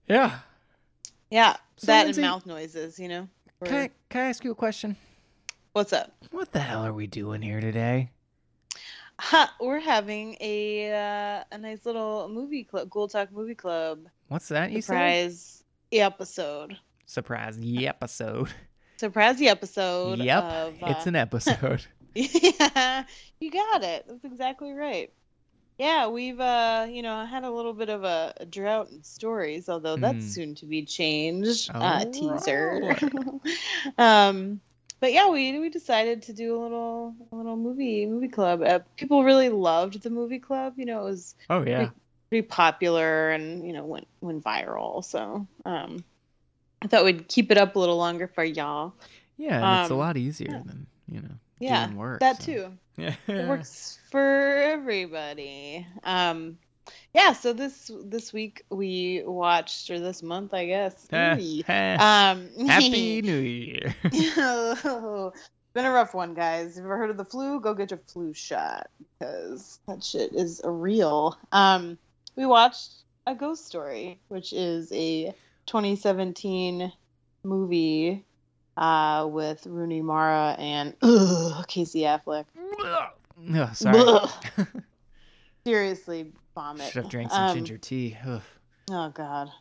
[0.07, 1.55] Yeah.
[1.77, 3.27] So, that Lindsay, and mouth noises, you know.
[3.63, 4.97] Can I, can I ask you a question?
[5.73, 6.12] What's up?
[6.31, 8.10] What the hell are we doing here today?
[9.23, 14.47] Ha, we're having a uh, a nice little movie club, Ghoul Talk Movie Club What's
[14.47, 14.86] that you said?
[14.86, 16.77] surprise episode.
[17.05, 18.49] Surprise the episode.
[18.97, 20.19] Surprise episode.
[20.19, 20.43] Yep.
[20.43, 21.86] Of, It's uh, an episode.
[22.15, 23.03] yeah,
[23.39, 24.05] you got it.
[24.07, 25.12] That's exactly right.
[25.77, 29.69] Yeah, we've uh, you know, had a little bit of a, a drought in stories,
[29.69, 30.29] although that's Mm.
[30.34, 31.69] soon to be changed.
[31.73, 32.95] uh, Oh, teaser.
[33.97, 34.62] um,
[35.02, 38.62] but yeah, we we decided to do a little a little movie movie club.
[38.62, 40.76] Uh, people really loved the movie club.
[40.78, 41.90] You know, it was Oh yeah.
[42.30, 45.04] pretty popular and you know went went viral.
[45.04, 46.04] So um,
[46.82, 48.94] I thought we'd keep it up a little longer for y'all.
[49.38, 50.62] Yeah, and it's a um, lot easier yeah.
[50.64, 52.20] than, you know, Yeah, doing work.
[52.20, 52.72] that so- too.
[52.98, 53.16] Yeah.
[53.28, 55.88] It works for everybody.
[56.04, 56.60] Um,
[57.13, 57.34] yeah.
[57.34, 61.08] So this this week we watched, or this month, I guess.
[61.12, 63.96] Um, Happy New Year.
[64.04, 65.34] it's
[65.74, 66.76] been a rough one, guys.
[66.76, 67.60] Have you ever heard of the flu?
[67.60, 68.89] Go get your flu shot
[69.20, 71.38] because that shit is real.
[71.52, 71.98] Um,
[72.36, 72.91] we watched
[73.28, 75.34] A Ghost Story, which is a
[75.67, 76.91] 2017
[77.44, 78.24] movie
[78.78, 82.46] uh, with Rooney Mara and ugh, Casey Affleck.
[82.84, 84.30] Ugh, sorry.
[85.65, 86.92] Seriously, vomit.
[86.92, 88.18] Should have drank some Um, ginger tea.
[88.26, 88.42] Ugh.
[88.90, 89.52] Oh God.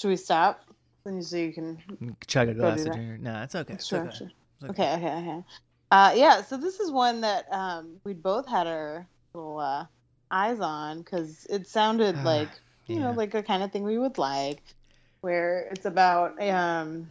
[0.00, 0.60] Should we stop?
[1.04, 3.18] Then you so you can Chug a glass of ginger.
[3.18, 3.74] No, it's okay.
[3.74, 4.16] It's Sure, okay.
[4.16, 4.30] sure.
[4.60, 5.44] It's Okay, okay, okay.
[5.90, 9.86] Uh, yeah, so this is one that um, we both had our little uh,
[10.30, 12.48] eyes on because it sounded like,
[12.86, 14.62] you know, like a kind of thing we would like,
[15.20, 17.10] where it's about um,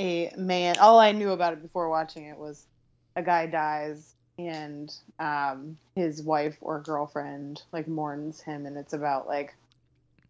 [0.00, 0.78] a man.
[0.78, 2.66] All I knew about it before watching it was
[3.14, 9.26] a guy dies and um, his wife or girlfriend like mourns him, and it's about
[9.26, 9.54] like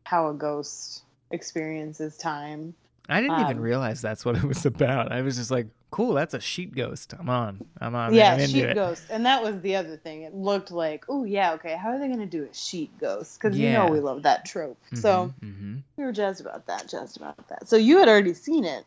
[0.05, 2.75] how a ghost experiences time.
[3.09, 5.13] I didn't even um, realize that's what it was about.
[5.13, 7.15] I was just like, cool, that's a sheet ghost.
[7.19, 7.61] I'm on.
[7.81, 8.15] I'm on.
[8.15, 10.23] yeah, I'm sheet ghost, and that was the other thing.
[10.23, 13.39] It looked like, oh yeah, okay, how are they gonna do a sheet ghost?
[13.41, 14.79] Because you know we love that trope.
[14.95, 17.69] So hmm we were jazzed about that, jazzed about that.
[17.69, 18.85] So you had already seen it.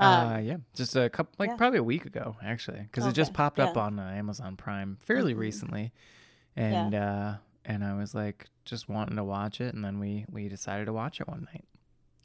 [0.00, 1.56] Um, uh, yeah, just a couple, like yeah.
[1.56, 4.96] probably a week ago, actually, because it just Okay, popped up on uh, Amazon Prime
[5.00, 5.40] fairly Mhm.
[5.40, 5.92] recently,
[6.56, 7.34] and uh,
[7.64, 10.92] and I was like just wanting to watch it, and then we we decided to
[10.92, 11.64] watch it one night,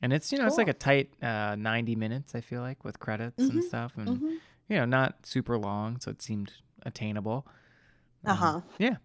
[0.02, 3.00] and it's you know it's like a tight uh, ninety minutes I feel like with
[3.00, 4.40] credits and Mhm, stuff, and mhm.
[4.70, 6.54] you know not super long, so it seemed
[6.86, 7.48] attainable.
[8.26, 8.62] Um, Uh-huh.
[8.80, 8.98] Yeah.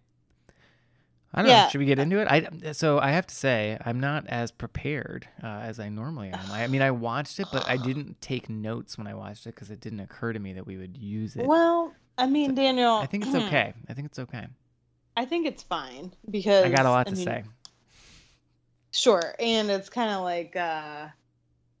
[1.33, 1.67] I don't know.
[1.69, 2.27] Should we get into it?
[2.29, 6.51] I so I have to say I'm not as prepared uh, as I normally am.
[6.51, 9.53] I, I mean, I watched it, but I didn't take notes when I watched it
[9.53, 11.45] because it didn't occur to me that we would use it.
[11.45, 13.73] Well, I mean, Daniel, I think it's okay.
[13.87, 14.47] I think it's okay.
[15.15, 17.43] I think it's fine because I got a lot I to mean, say.
[18.91, 21.07] Sure, and it's kind of like uh,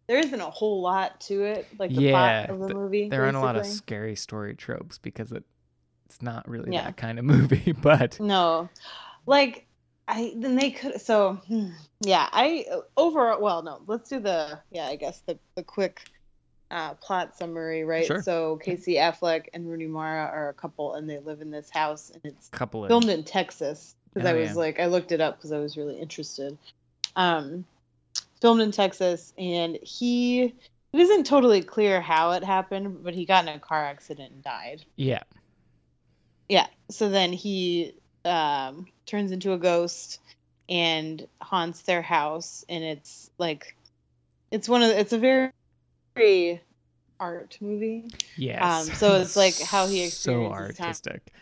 [0.07, 3.09] there isn't a whole lot to it, like the Yeah, plot of the th- movie.
[3.09, 5.43] There aren't a lot of scary story tropes because it
[6.05, 6.83] it's not really Yeah.
[6.85, 7.71] that kind of movie.
[7.71, 8.69] But No,
[9.25, 9.65] like
[10.07, 11.01] I then they could.
[11.01, 11.69] So hmm,
[12.01, 12.65] yeah, I
[12.97, 13.41] overall.
[13.41, 14.87] Well, no, let's do the yeah.
[14.87, 16.01] I guess the the quick
[16.71, 18.05] uh, plot summary, right?
[18.05, 18.21] Sure.
[18.21, 22.11] So Casey Affleck and Rooney Mara are a couple, and they live in this house,
[22.11, 24.55] and it's a couple of filmed in Texas because Oh, I was yeah.
[24.55, 26.57] like, I looked it up because I was really interested.
[27.15, 27.65] Um,
[28.41, 30.43] filmed in Texas, and he
[30.93, 34.43] it isn't totally clear how it happened, but he got in a car accident and
[34.43, 34.83] died.
[34.95, 35.23] yeah,
[36.47, 36.67] Yeah.
[36.89, 37.93] So then he
[38.25, 40.19] um, turns into a ghost
[40.67, 43.75] and haunts their house, and it's like,
[44.51, 45.51] it's one of the, it's a very,
[46.15, 46.61] very
[47.19, 48.05] art movie.
[48.35, 48.61] yes.
[48.61, 50.87] Um, so it's like how he so experiences time.
[50.87, 51.33] artistic,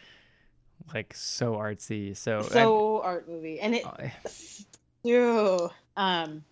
[0.93, 2.15] like so artsy.
[2.15, 3.85] So So art movie, and it
[5.03, 5.69] Ew.
[5.95, 6.43] Um,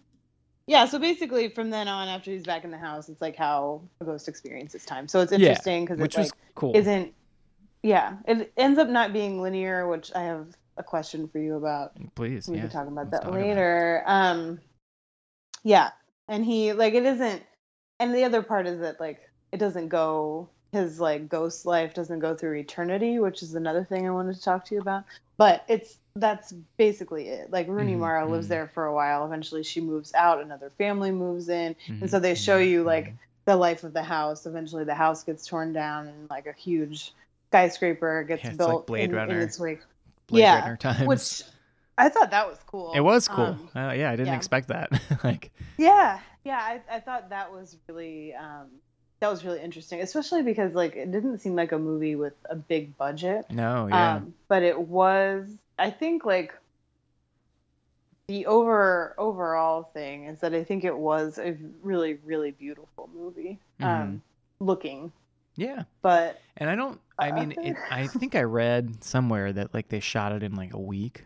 [0.68, 0.86] yeah.
[0.86, 4.06] So basically, from then on, after he's back in the house, it's like how a
[4.06, 5.08] ghost experiences time.
[5.08, 6.72] So it's interesting because it's was like cool.
[6.76, 7.14] isn't.
[7.86, 11.94] Yeah, it ends up not being linear, which I have a question for you about.
[12.16, 12.62] Please, We yeah.
[12.62, 14.04] can talk about let's that talk about later.
[14.08, 14.60] Um,
[15.64, 15.92] yeah,
[16.28, 17.44] and he like it isn't,
[18.00, 19.22] and the other part is that like
[19.52, 24.08] it doesn't go his like ghost life doesn't go through eternity, which is another thing
[24.08, 25.04] I wanted to talk to you about.
[25.38, 27.52] But it's that's basically it.
[27.52, 28.50] Like Rooney Mhm, Mara lives mhm.
[28.50, 29.26] there for a while.
[29.26, 30.42] Eventually, she moves out.
[30.42, 33.14] Another family moves in, and so Mhm, they show mhm, you like
[33.46, 34.48] the life of the house.
[34.48, 37.14] Eventually, the house gets torn down, and like a huge
[37.56, 39.40] skyscraper gets Yeah, it's like built Blade in, in Runner.
[39.42, 39.80] its wake.
[40.28, 41.08] Blade yeah, Runner times.
[41.08, 41.44] Which
[41.98, 42.92] I thought that was cool.
[42.94, 43.46] it was cool.
[43.46, 44.36] Um, uh, yeah, I didn't yeah.
[44.36, 44.90] expect that.
[45.24, 48.68] like, yeah, yeah, I, I thought that was really um,
[49.22, 52.56] that was really interesting, especially because like it didn't seem like a movie with a
[52.56, 53.46] big budget.
[53.50, 55.48] no, yeah, Um, but it was,
[55.80, 56.54] I think, like
[58.28, 63.60] the over overall thing is that I think it was a really really beautiful movie,
[63.80, 64.02] Mm-hmm.
[64.02, 64.22] um,
[64.60, 65.12] looking.
[65.56, 65.84] Yeah.
[66.02, 67.00] But And I don't.
[67.18, 70.74] I mean, it, I think I read somewhere that like they shot it in like
[70.74, 71.26] a week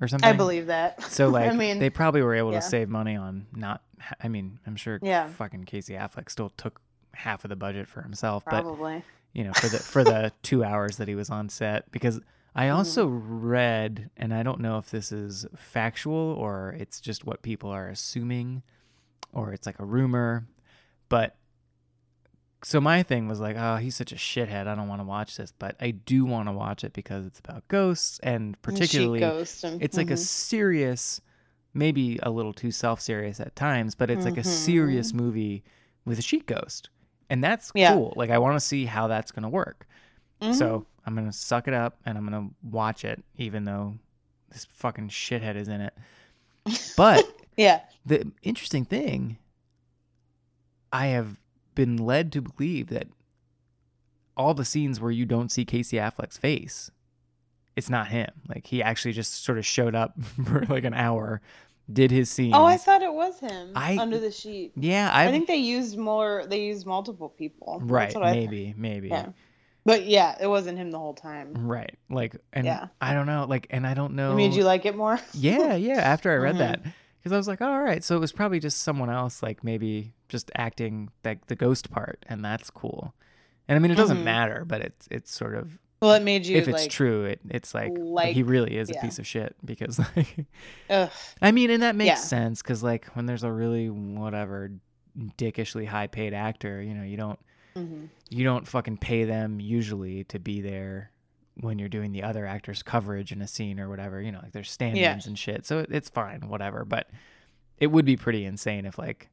[0.00, 0.28] or something.
[0.28, 1.02] I believe that.
[1.04, 2.60] So like I mean, they probably were able yeah.
[2.60, 3.82] to save money on not.
[4.22, 4.98] I mean, I'm sure.
[5.02, 5.28] Yeah.
[5.28, 6.80] Fucking Casey Affleck still took
[7.14, 9.02] half of the budget for himself, but probably.
[9.32, 11.90] you know, for the for the two hours that he was on set.
[11.92, 12.20] Because
[12.54, 12.76] I Mm-hmm.
[12.76, 17.70] also read, and I don't know if this is factual or it's just what people
[17.70, 18.62] are assuming,
[19.32, 20.46] or it's like a rumor,
[21.08, 21.36] but.
[22.64, 24.66] So my thing was like, oh, he's such a shithead.
[24.68, 27.40] I don't want to watch this, but I do want to watch it because it's
[27.40, 30.18] about ghosts, and particularly Ghost and- it's like a mhm.
[30.18, 31.20] serious
[31.74, 35.64] maybe a little too self-serious at times but it's like a serious movie
[36.04, 36.90] with a sheet ghost
[37.30, 37.94] and that's Yeah.
[37.94, 39.86] cool like i want to see how that's going to work
[40.42, 40.54] Mhm.
[40.54, 43.94] So I'm gonna suck it up and I'm gonna watch it, even though
[44.50, 45.94] this fucking shithead is in it.
[46.96, 47.24] But
[47.56, 47.80] yeah.
[48.04, 49.38] the interesting thing,
[50.92, 51.38] I have
[51.74, 53.08] been led to believe that
[54.36, 56.90] all the scenes where you don't see Casey Affleck's face,
[57.76, 58.28] it's not him.
[58.48, 61.40] Like he actually just sort of showed up for like an hour,
[61.92, 62.54] did his scene.
[62.54, 64.72] Oh, I thought it was him I- under the sheet.
[64.76, 66.44] yeah, I I think they used more.
[66.46, 67.80] They used multiple people.
[67.82, 69.08] Right, what I maybe, maybe.
[69.08, 69.26] Yeah.
[69.84, 71.54] But yeah, it wasn't him the whole time.
[71.66, 71.98] Right.
[72.08, 72.86] Like, and Yeah.
[73.00, 74.36] I don't know, like, and I don't know.
[74.36, 75.18] Made you like it more.
[75.34, 75.94] yeah, yeah.
[75.98, 76.58] After I read Mhm.
[76.58, 76.80] that,
[77.22, 79.62] because I was like, oh, all right, so it was probably just someone else, like
[79.62, 83.14] maybe just acting like the ghost part, and that's cool.
[83.68, 84.24] And I mean, it doesn't Mhm.
[84.24, 87.40] matter, but it's it's sort of Well, it made you if it's like, true, it
[87.48, 90.46] it's like, like- he really is a piece of shit because like,
[90.90, 91.10] Ugh.
[91.40, 92.14] I mean, and that makes Yeah.
[92.16, 94.72] sense because like when there's a really whatever
[95.36, 97.38] dickishly high paid actor, you know, you don't
[97.76, 98.08] Mhm.
[98.30, 101.10] you don't fucking pay them usually to be there
[101.60, 104.20] when you're doing the other actor's coverage in a scene or whatever.
[104.20, 106.84] You know, like there's stand-ins and shit, so it, it's fine, whatever.
[106.84, 107.10] But
[107.78, 109.28] it would be pretty insane if like,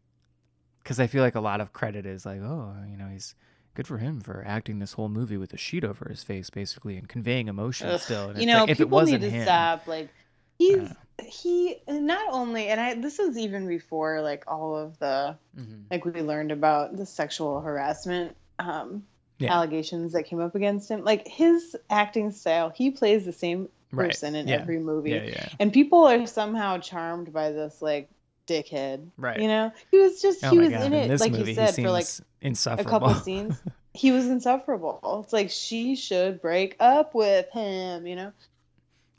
[0.83, 3.35] because I feel like a lot of credit is like, oh, you know, he's
[3.75, 6.97] good for him for acting this whole movie with a sheet over his face, basically,
[6.97, 7.99] and conveying emotion Ugh.
[7.99, 8.29] still.
[8.29, 9.87] And You know, like, if it people wasn't need to him, stop.
[9.87, 10.09] Like
[10.57, 10.89] he's
[11.25, 15.83] he not only, and I this was even before like all of the Mhm.
[15.91, 19.03] like we learned about the sexual harassment um,
[19.39, 19.53] Yeah.
[19.53, 21.03] allegations that came up against him.
[21.03, 24.09] Like his acting style, he plays the same Right.
[24.09, 24.57] person in Yeah.
[24.57, 28.07] every movie, yeah, and people are somehow charmed by this like
[28.47, 29.07] dickhead.
[29.17, 29.39] Right.
[29.39, 31.55] You know, he was just Oh he was God, in it this like movie, you
[31.55, 32.05] said for like
[32.43, 33.59] a couple scenes.
[33.91, 35.21] He was insufferable.
[35.23, 38.05] It's like she should break up with him.
[38.05, 38.31] You know.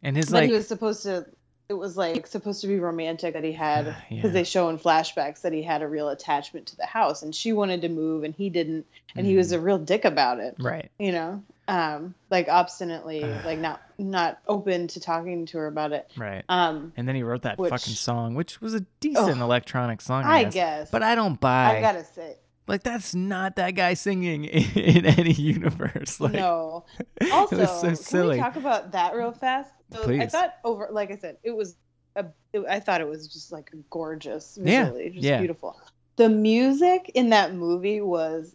[0.02, 1.26] and his but like, he was supposed to
[1.70, 4.28] it was like supposed to be romantic that he had because Yeah.
[4.30, 7.52] they show in flashbacks that he had a real attachment to the house and she
[7.52, 8.84] wanted to move and he didn't
[9.16, 9.38] and he Mm-hmm.
[9.38, 14.40] was a real dick about it right, you know um like obstinately like not not
[14.48, 16.42] open to talking to her about it right.
[16.48, 20.24] um And then he wrote that Which- fucking song, which was a decent electronic song,
[20.24, 20.54] I, i guess.
[20.54, 21.76] guess But I don't buy.
[21.76, 22.36] i gotta say
[22.70, 26.20] like that's not that guy singing in, any universe.
[26.20, 26.84] Like, no.
[27.32, 28.36] also so can silly.
[28.36, 29.70] we talk about that real fast?
[29.92, 31.74] So i thought over like i said it was
[32.14, 35.38] a, it, i thought it was just like gorgeous Yeah, visually just yeah.
[35.38, 35.76] beautiful.
[36.16, 38.54] The music in that movie was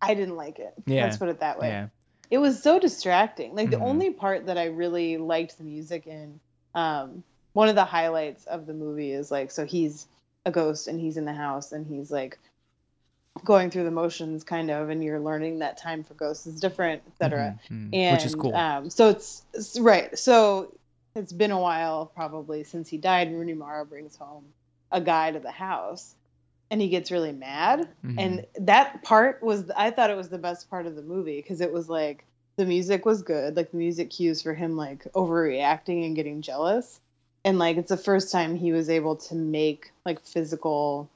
[0.00, 0.74] i didn't like it.
[0.86, 1.68] Yeah, let's put it that way.
[1.68, 1.88] Yeah,
[2.30, 3.54] it was so distracting.
[3.54, 3.82] Like the Mhm.
[3.82, 6.40] only part that i really liked the music in
[6.74, 10.06] um one of the highlights of the movie is like so he's
[10.44, 12.36] a ghost and he's in the house and he's like
[13.44, 17.02] going through the motions kind of and you're learning that time for ghosts is different
[17.08, 17.94] etc Mhm, mhm.
[17.94, 18.54] and which is cool.
[18.54, 20.72] um so it's, it's right so
[21.16, 24.44] it's been a while probably since he died and rooney mara brings home
[24.92, 26.14] a guy to the house
[26.70, 28.14] and he gets really mad Mhm.
[28.18, 31.60] and that part was i thought it was the best part of the movie because
[31.60, 32.24] it was like
[32.56, 37.00] the music was good like the music cues for him like overreacting and getting jealous
[37.44, 41.08] and like it's the first time he was able to make like physical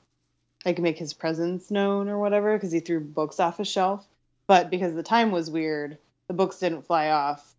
[0.67, 4.07] like make his presence known or whatever because he threw books off a shelf
[4.49, 5.97] but because the time was weird
[6.29, 7.55] the books didn't fly off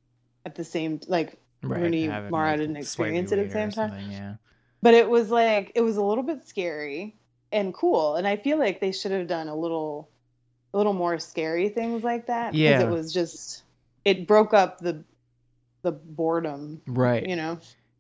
[0.45, 4.11] at the same like right, Rooney Mara like, didn't experience it at the same time.
[4.11, 4.35] Yeah,
[4.81, 7.15] but it was like it was a little bit scary
[7.51, 10.09] and cool and i feel like they should have done a little
[10.73, 12.81] a little more scary things like that because Yeah.
[12.81, 13.63] it was just
[14.03, 15.03] it broke up the
[15.81, 17.25] the boredom right.
[17.25, 17.57] you know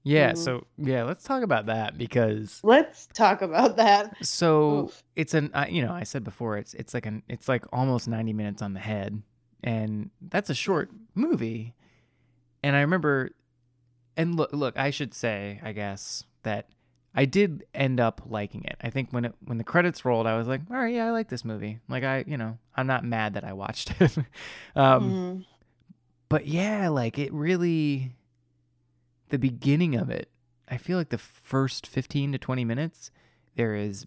[0.07, 0.31] yeah.
[0.33, 0.37] Mhm.
[0.37, 5.03] So yeah, let's talk about that because let's talk about that so Oof.
[5.15, 8.07] it's an I, you know I said before it's it's like an it's like almost
[8.07, 9.21] ninety minutes on the head,
[9.63, 11.73] and that's a short movie.
[12.63, 13.31] And I remember,
[14.15, 16.69] and look look I should say I guess that
[17.15, 18.77] I did end up liking it.
[18.81, 21.11] I think when it when the credits rolled, I was like, all right, yeah, I
[21.11, 21.79] like this movie.
[21.89, 24.17] Like I you know I'm not mad that I watched it.
[24.75, 25.45] um, Mhm.
[26.29, 28.11] but yeah, like it really
[29.29, 30.29] the beginning of it,
[30.69, 33.11] I feel like the first 15 to 20 minutes
[33.55, 34.05] there is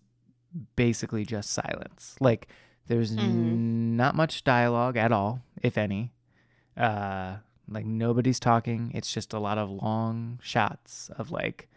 [0.77, 2.17] basically just silence.
[2.21, 2.49] Like
[2.87, 3.57] there's Mhm.
[3.97, 6.13] not much dialogue at all, if any.
[6.77, 7.37] Uh
[7.69, 8.91] like nobody's talking.
[8.95, 11.69] It's just a lot of long shots of like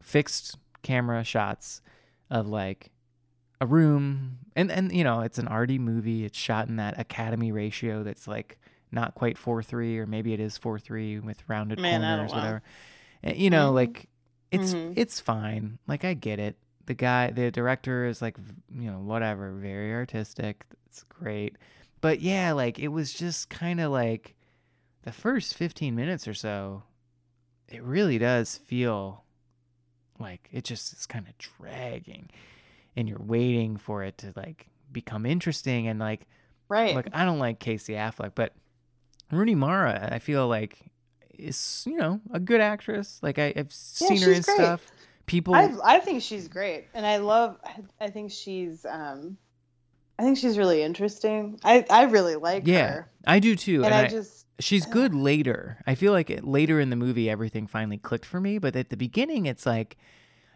[0.00, 1.80] fixed camera shots
[2.28, 2.90] of like
[3.60, 6.24] a room and and you know, it's an arty movie.
[6.24, 8.58] It's shot in that academy ratio that's like
[8.92, 12.62] not quite 4-3 or maybe it is 4-3 with rounded Man, corners whatever.
[13.22, 13.74] And, you know, Mhm.
[13.74, 14.08] like
[14.50, 14.92] it's Mhm.
[14.96, 15.78] it's fine.
[15.86, 16.56] Like I get it.
[16.86, 18.36] The guy, the director is like,
[18.70, 20.64] you know, whatever, very artistic.
[20.86, 21.56] It's great.
[22.00, 24.34] But yeah, like it was just kind of like
[25.02, 26.82] the first 15 minutes or so,
[27.68, 29.24] it really does feel
[30.18, 32.28] like it just is kind of dragging
[32.94, 36.26] and you're waiting for it to like become interesting and like
[36.68, 38.52] right Look, I don't like Casey Affleck, but
[39.32, 40.78] Rooney Mara, I feel like
[41.38, 43.18] is you know a good actress.
[43.22, 44.54] Like I, I've Yeah, seen her in great.
[44.56, 44.86] stuff.
[45.26, 47.58] People, I I think she's great, and I love.
[47.64, 48.84] I, I think she's.
[48.84, 49.38] um
[50.18, 51.58] I think she's really interesting.
[51.64, 53.84] I I really like yeah, her, I do too.
[53.84, 55.78] and, And, I, I, just she's good later.
[55.86, 58.96] I feel like later in the movie everything finally clicked for me, but at the
[58.96, 59.96] beginning it's like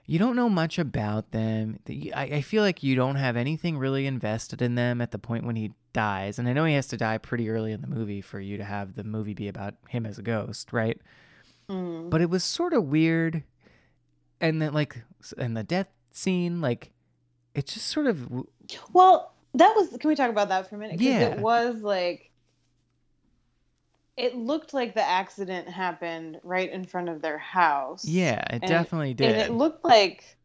[0.06, 1.78] you don't know much about them.
[2.14, 5.56] I, feel like you don't have anything really invested in them at the point when
[5.56, 8.40] he dies, and I know he has to die pretty early in the movie for
[8.40, 11.00] you to have the movie be about him as a ghost, right?
[11.68, 13.42] mm, but it was sort of weird
[14.40, 15.02] and then like
[15.38, 16.92] and the death scene like
[17.56, 18.28] it just sort of
[18.92, 19.32] well.
[19.54, 19.96] That was.
[19.98, 21.00] Can we talk about that for a minute?
[21.00, 21.20] Yeah.
[21.20, 22.30] it was like.
[24.16, 28.04] It looked like the accident happened right in front of their house.
[28.04, 30.36] yeah it And- definitely did and it looked like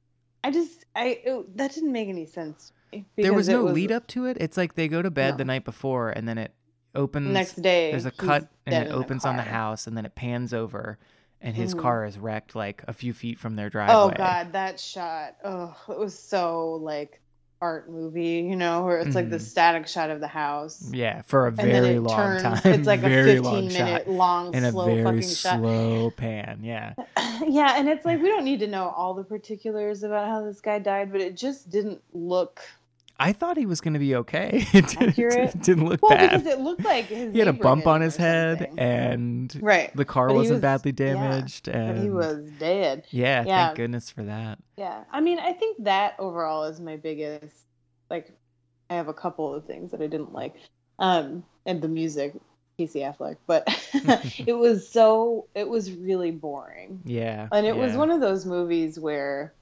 [0.43, 2.73] I just I it, that didn't make any sense.
[3.15, 5.63] there was no lead up to it it's like they go to bed the night
[5.65, 6.53] before and then it
[6.93, 10.13] opens Next day, there's a cut and it opens on the house and then it
[10.15, 10.97] pans over
[11.39, 11.79] and his Mhm.
[11.79, 15.37] car is wrecked like a few feet from their driveway Oh god, that shot!
[15.45, 17.20] Oh, it was so like
[17.61, 19.41] art movie, you know, where it's like the Mhm.
[19.41, 22.41] static shot of the house, yeah for a very long turns.
[22.41, 25.59] time It's like a fifteen long minute shot long, and a slow very fucking shot.
[25.59, 26.93] slow pan yeah
[27.47, 30.59] yeah, and it's like we don't need to know all the particulars about how this
[30.59, 32.61] guy died, but it just didn't look
[33.23, 34.65] I thought he was going to be okay.
[34.73, 36.31] It didn't, it didn't look well bad.
[36.31, 38.79] because it looked like his he had a bump on his head something.
[38.79, 43.05] and right, the car But wasn't was- badly yeah, damaged and but he was dead.
[43.11, 43.65] yeah, yeah.
[43.67, 47.55] thank goodness for that Yeah, I mean, I think that overall is my biggest.
[48.09, 48.31] Like,
[48.89, 50.55] I have a couple of things that I didn't like,
[50.99, 52.33] um, and the music,
[52.77, 53.63] Casey Affleck, but
[54.47, 58.99] it was so it was really boring, yeah and it was one of those movies
[58.99, 59.53] where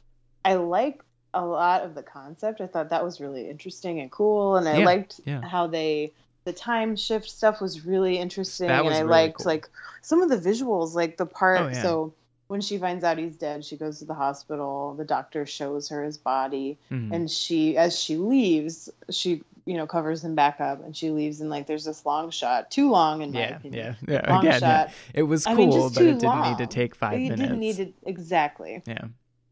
[0.45, 2.61] I liked a lot of the concept.
[2.61, 5.41] I thought that was really interesting and cool, and I Yeah, liked yeah.
[5.41, 6.11] how they
[6.45, 9.45] the time shift stuff was really interesting, That and I really liked cool.
[9.45, 9.69] like
[10.01, 11.59] some of the visuals, like the part.
[11.59, 11.81] Oh, yeah.
[11.81, 12.13] So
[12.47, 14.95] when she finds out he's dead, she goes to the hospital.
[14.95, 17.13] The doctor shows her his body, Mhm.
[17.13, 21.41] and she, as she leaves, she you know covers him back up, and she leaves,
[21.41, 23.97] and like there's this long shot, too long in my opinion.
[24.07, 24.85] yeah yeah Long again yeah.
[24.87, 24.89] shot.
[25.13, 27.59] it was I cool mean, but it didn't need to take five you minutes didn't
[27.59, 28.81] need to exactly.
[28.87, 29.05] yeah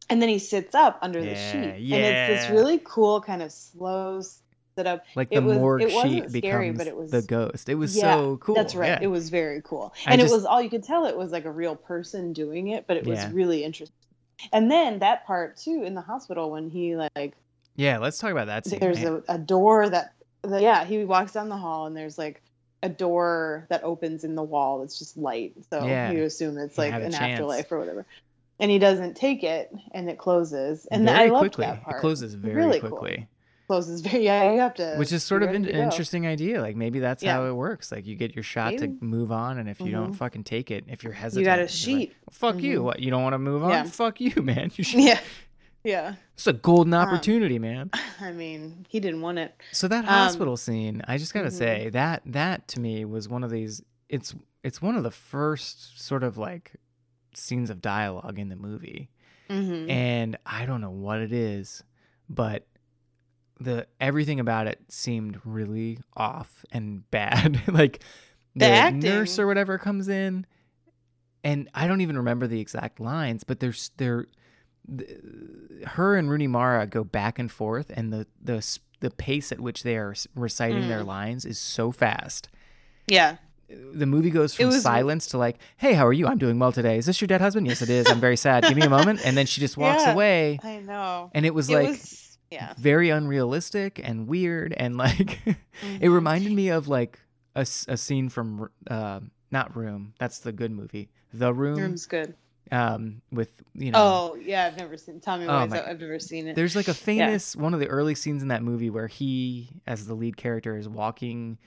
[0.10, 3.42] And then he sits up under the Yeah, sheet, and it's this really cool kind
[3.42, 5.04] of slow sit up.
[5.16, 7.76] like It the was- morgue it sheet scary, becomes but it was- the ghost it
[7.76, 8.88] was Yeah, so cool That's right.
[8.90, 9.00] yeah.
[9.02, 9.94] It was very cool.
[10.06, 12.68] And just- it was all you could tell it was like a real person doing
[12.70, 13.32] it, but it was Yeah.
[13.34, 13.96] really interesting.
[14.54, 17.36] And then that part too in the hospital when he like
[17.76, 21.34] yeah let's talk about that scene there's a, a door that the, yeah, he walks
[21.34, 22.42] down the hall and there's like
[22.84, 25.54] a door that opens in the wall that's just light.
[25.72, 26.12] So Yeah.
[26.12, 27.16] you assume it's like an chance.
[27.16, 28.06] afterlife or whatever.
[28.60, 30.88] And he doesn't take it and it closes.
[30.92, 31.98] And very I loved quickly that part.
[31.98, 32.90] it closes very Really cool.
[32.92, 33.28] quickly
[33.68, 37.00] Closes very yeah, you have to which is sort of an interesting idea like maybe
[37.00, 37.34] that's Yeah.
[37.34, 38.88] how it works like you get your shot Maybe.
[38.88, 40.16] to move on and if you don't Mhm.
[40.16, 42.16] fucking take it if you're hesitant You got a you're like, sheet.
[42.32, 42.84] fuck you Mhm.
[42.86, 43.84] what you don't want to move on Yeah.
[43.84, 45.20] fuck you man you should Yeah.
[45.84, 46.16] Yeah.
[46.34, 47.92] it's a golden Um, opportunity man
[48.22, 49.54] I mean, he didn't want it.
[49.74, 51.58] so that um, hospital scene i just gotta mhm.
[51.58, 56.02] say that that to me was one of these it's it's one of the first
[56.02, 56.72] sort of like
[57.38, 59.10] scenes of dialogue in the movie
[59.50, 59.90] Mm-hmm.
[59.90, 61.82] and I don't know what it is,
[62.30, 62.68] but
[63.62, 67.62] the everything about it seemed really off and bad.
[67.70, 68.04] like
[68.58, 69.00] The acting.
[69.00, 70.46] nurse or whatever comes in,
[71.46, 74.26] and I don't even remember the exact lines, but there's there,
[74.98, 75.10] th-
[75.86, 79.84] her and Rooney Mara go back and forth, and the the the pace at which
[79.84, 81.08] they are reciting their Mm.
[81.08, 82.50] lines is so fast
[83.08, 83.38] Yeah.
[83.70, 86.28] The movie goes from was- silence to like, "Hey, how are you?
[86.28, 86.98] I'm doing well today.
[86.98, 87.68] Is this your dead husband?
[87.68, 88.08] Yes, it is.
[88.10, 88.64] I'm very sad.
[88.64, 90.14] Give me a moment." And then she just walks Yeah.
[90.14, 91.32] away, I know.
[91.34, 92.74] and it was it like was yeah.
[92.78, 95.58] very unrealistic and weird, and like it
[96.02, 96.14] Mhm.
[96.14, 97.20] reminded me of like
[97.56, 99.20] a, a scene from uh,
[99.52, 100.14] not Room.
[100.20, 102.36] That's the good movie, The Room, Room's good.
[102.72, 104.00] um, with you know.
[104.34, 105.20] Oh yeah, I've never seen.
[105.20, 106.56] Tommy Oh, my- I've never seen it.
[106.56, 110.06] There's like a famous one of the early scenes in that movie where he, as
[110.08, 111.58] the lead character, is walking.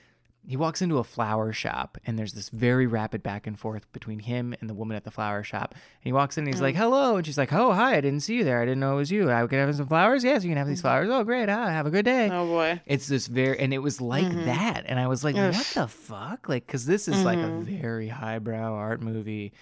[0.47, 4.21] He walks into a flower shop, and there's this very rapid back and forth between
[4.21, 5.73] him and the woman at the flower shop.
[5.75, 6.65] And he walks in, and he's Mm.
[6.65, 8.61] like, "Hello," and she's like, "Oh, hi, I didn't see you there.
[8.61, 9.31] I didn't know it was you.
[9.31, 10.25] I could have some flowers.
[10.25, 11.09] Yes, you can have these flowers.
[11.11, 11.49] Oh, great.
[11.51, 12.35] Ah, have a good day." Mm-hmm.
[12.35, 12.81] Oh boy.
[12.87, 14.47] It's this very, and it was like Mhm.
[14.47, 15.53] that, and I was like, Ugh.
[15.55, 17.65] "What the fuck?" Like, because this is like a Mhm.
[17.81, 19.53] very highbrow art movie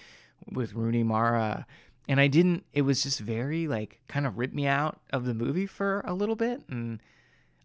[0.52, 1.66] with Rooney Mara,
[2.08, 2.64] and I didn't.
[2.72, 6.14] It was just very like kind of ripped me out of the movie for a
[6.14, 7.00] little bit, and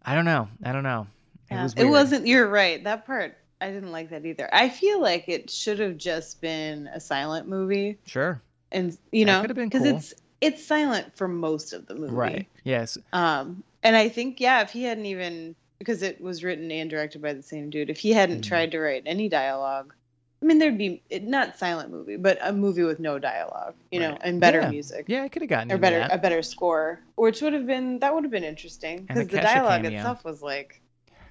[0.02, 0.48] I don't know.
[0.64, 1.06] I don't know.
[1.50, 2.26] It was it wasn't.
[2.26, 2.82] You're right.
[2.84, 4.48] That part I didn't like that either.
[4.52, 8.40] I feel like it should have just been a silent movie, Sure.
[8.72, 9.96] and you know, could have been because cool.
[9.96, 12.12] it's it's silent for most of the movie.
[12.14, 12.48] Right.
[12.64, 12.98] Yes.
[13.12, 17.20] Um, and I think yeah, if he hadn't even because it was written and directed
[17.22, 18.48] by the same dude, if he hadn't Mhm.
[18.48, 19.94] tried to write any dialogue,
[20.42, 24.00] I mean, there'd be it, not silent movie, but a movie with no dialogue, you
[24.00, 24.70] know, and better Yeah.
[24.70, 26.12] music Yeah, I could have gotten or better that.
[26.14, 29.82] a better score, which would have been that would have been interesting because the dialogue
[29.82, 29.98] cameo.
[29.98, 30.80] itself was like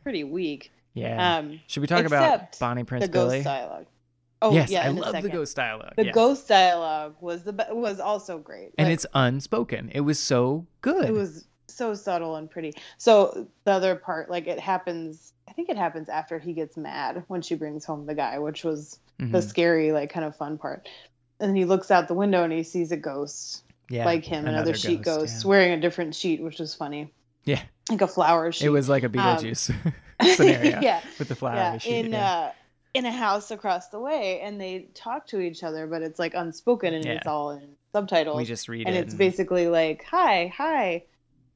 [0.04, 0.72] pretty weak.
[0.94, 1.38] yeah.
[1.38, 3.44] Um, Should we talk about Bonnie Prince the ghost Billy?
[3.44, 3.86] dialogue.
[4.42, 5.94] Oh yes, yeah, I love the ghost dialogue.
[5.96, 6.14] The yes.
[6.14, 9.90] ghost dialogue was the was also great, and Like, it's unspoken.
[9.94, 11.06] It was so good.
[11.06, 12.74] it was so subtle and pretty.
[12.98, 15.32] So the other part, like it happens.
[15.48, 18.64] I think it happens after he gets mad when she brings home the guy, which
[18.66, 19.44] was the Mhm.
[19.48, 20.90] scary, like kind of fun part.
[21.40, 24.46] And then he looks out the window and he sees a ghost yeah, like him,
[24.48, 27.12] another, sheet ghost, wearing a different sheet, which was funny,
[27.46, 27.62] Yeah.
[27.90, 28.66] Like a flower sheet.
[28.66, 29.74] It was like a Beetlejuice
[30.36, 32.06] scenario yeah, with the flower yeah, sheet.
[32.06, 32.32] in yeah.
[32.32, 32.52] uh
[32.94, 36.36] in a house across the way, and they talk to each other, but it's like
[36.36, 37.14] unspoken and Yeah.
[37.14, 38.38] it's all in subtitles.
[38.38, 39.00] we just read and it.
[39.06, 41.04] it's basically like, "Hi, hi,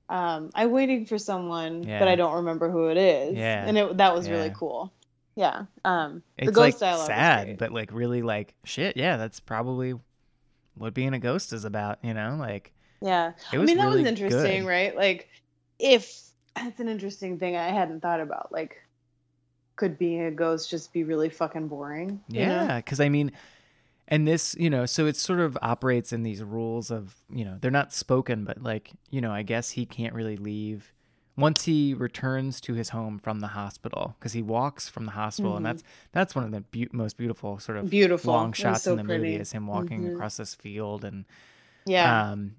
[0.09, 3.65] um, I'm waiting for someone, but I don't remember who it is." Yeah.
[3.67, 4.91] and it, that was really cool.
[5.36, 8.97] Yeah, um, it's the ghost like sad, but like really like shit.
[8.97, 9.93] Yeah, that's probably
[10.73, 11.99] what being a ghost is about.
[12.01, 13.34] You know, like Yeah.
[13.53, 14.67] it I mean, that really was interesting, good.
[14.67, 14.95] right?
[14.95, 15.30] Like,
[15.80, 16.21] if
[16.55, 18.51] that's an interesting thing I hadn't thought about.
[18.51, 18.82] Like,
[19.75, 22.21] could being a ghost just be really fucking boring?
[22.30, 22.47] you know?
[22.47, 23.32] Yeah, because I mean,
[24.07, 27.57] and this, you know, so it sort of operates in these rules of, you know,
[27.61, 30.93] they're not spoken, but like, you know, I guess he can't really leave
[31.36, 35.55] once he returns to his home from the hospital because he walks from the hospital,
[35.55, 35.69] and Mhm.
[35.69, 38.34] that's that's one of the beau- most beautiful sort of Beautiful.
[38.34, 40.13] long shots so in the movie is him walking Mhm.
[40.15, 41.25] across this field and
[41.86, 42.32] Yeah.
[42.32, 42.55] um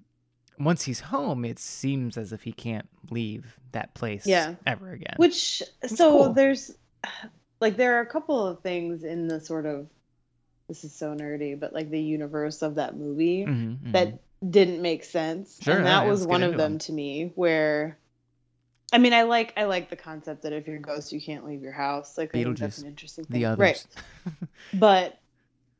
[0.59, 4.55] once he's home it seems as if he can't leave that place Yeah.
[4.67, 6.33] ever again Which so cool.
[6.33, 6.71] there's
[7.61, 9.87] like there are a couple of things in the sort of
[10.67, 13.91] this is so nerdy, but like the universe of that movie Mhm, mhm.
[13.93, 15.57] that didn't make sense.
[15.61, 17.97] Sure, and that yeah, was one of them to me where
[18.93, 21.45] I mean I like I like the concept that if you're a ghost you can't
[21.45, 22.17] leave your house.
[22.17, 23.55] Like I think that's an interesting thing.
[23.55, 23.83] Right.
[24.73, 25.17] But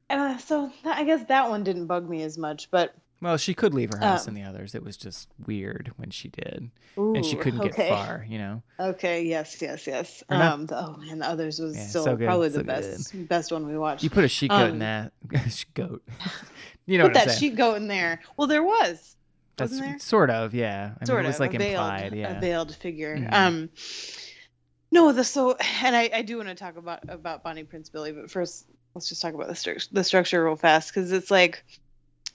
[0.10, 3.74] uh, so I guess that one didn't bug me as much, but well she could
[3.74, 7.14] leave her house Um, and the others it was just weird when she did ooh,
[7.16, 7.90] and she couldn't okay.
[7.90, 10.24] get far you know Okay, yes, yes, yes.
[10.30, 12.64] Or Um, the, oh man, the others was Yeah, still so good, probably so the
[12.64, 12.68] good.
[12.68, 14.04] best best one we watched.
[14.04, 15.12] you put a sheet goat in Um, that
[15.74, 16.02] goat
[16.86, 18.22] you know Put what i'm that sheet goat in there.
[18.38, 19.16] Well, there was.
[19.58, 20.00] that's wasn't there?
[20.00, 22.40] sort of yeah i sort mean it was of like a veiled, implied a yeah
[22.40, 23.18] veiled figure.
[23.18, 23.34] Mhm.
[23.34, 23.70] Um,
[24.92, 28.12] no, the so and I, I do want to talk about about Bonnie Prince Billy,
[28.12, 28.66] but first
[28.96, 31.64] let's just talk about the stru- the structure real fast because it's like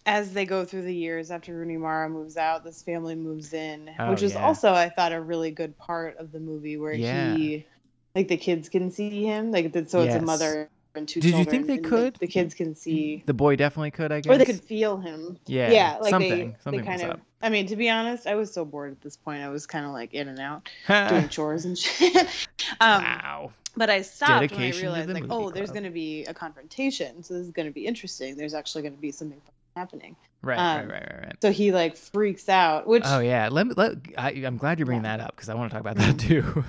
[0.06, 3.90] as they go through the years after Rooney Mara moves out, this family moves in,
[3.98, 4.44] Oh, which is yeah.
[4.44, 7.34] also I thought a really good part of the movie where Yeah.
[7.36, 7.66] he
[8.14, 11.34] like the kids can see him like that so it's a mother and two Did
[11.36, 12.14] you think they like, could?
[12.20, 15.36] the kids can see the boy definitely could i guess or they could feel him.
[15.46, 17.20] yeah Yeah, like something they, something they kind of.
[17.42, 19.42] I mean, to be honest, I was so bored at this point.
[19.42, 20.68] I was kind of like in and out
[21.10, 22.14] doing chores and shit.
[22.80, 26.24] um, wow But I stopped Dedication when I realized, like, oh, there's going to be
[26.24, 28.36] a confrontation, so this is going to be interesting.
[28.36, 29.40] There's actually going to be something
[29.76, 30.16] happening.
[30.42, 33.66] right, um, right right right right So he like freaks out, which Oh yeah, let
[33.66, 33.74] me.
[33.76, 35.02] Let, I, I'm glad you're bringing Yeah.
[35.02, 36.64] that up because I want to talk about that too.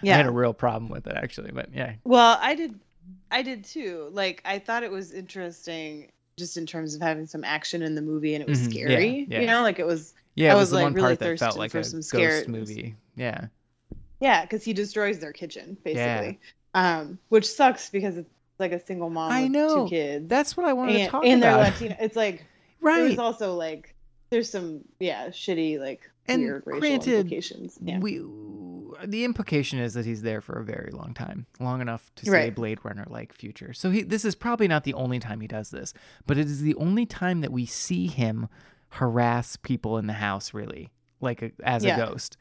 [0.00, 2.80] Yeah, I had a real problem with it actually, but yeah, Well, I did,
[3.30, 4.08] I did too.
[4.12, 8.02] Like, I thought it was interesting, just in terms of having some action in the
[8.02, 9.28] movie, and it was Mhm, scary.
[9.28, 9.40] yeah.
[9.40, 10.52] You know, like it was, yeah.
[10.52, 12.48] I It was, was, the like, one really that felt like for a some ghost
[12.48, 12.96] movie.
[13.16, 13.48] Yeah,
[14.20, 16.40] yeah, because he destroys their kitchen basically,
[16.74, 18.30] um, which sucks because it's
[18.62, 19.84] like a single mom I with know.
[19.84, 20.28] two kids.
[20.28, 21.56] that's what I wanted and, to talk and they're.
[21.56, 21.96] Latino.
[22.00, 22.44] It's like
[22.80, 23.94] right, was also like
[24.30, 27.78] there's some yeah shitty like And weird racial granted, implications.
[27.82, 27.98] Yeah.
[27.98, 28.24] we.
[29.04, 32.30] The implication is that he's there for a very long time, long enough to say
[32.30, 32.54] Right.
[32.54, 33.72] Blade Runner like future.
[33.72, 35.92] So he, this is probably not the only time he does this,
[36.26, 38.48] but it is the only time that we see him
[38.90, 40.90] harass people in the house, really,
[41.20, 41.96] like a, as Yeah.
[41.96, 42.36] a ghost.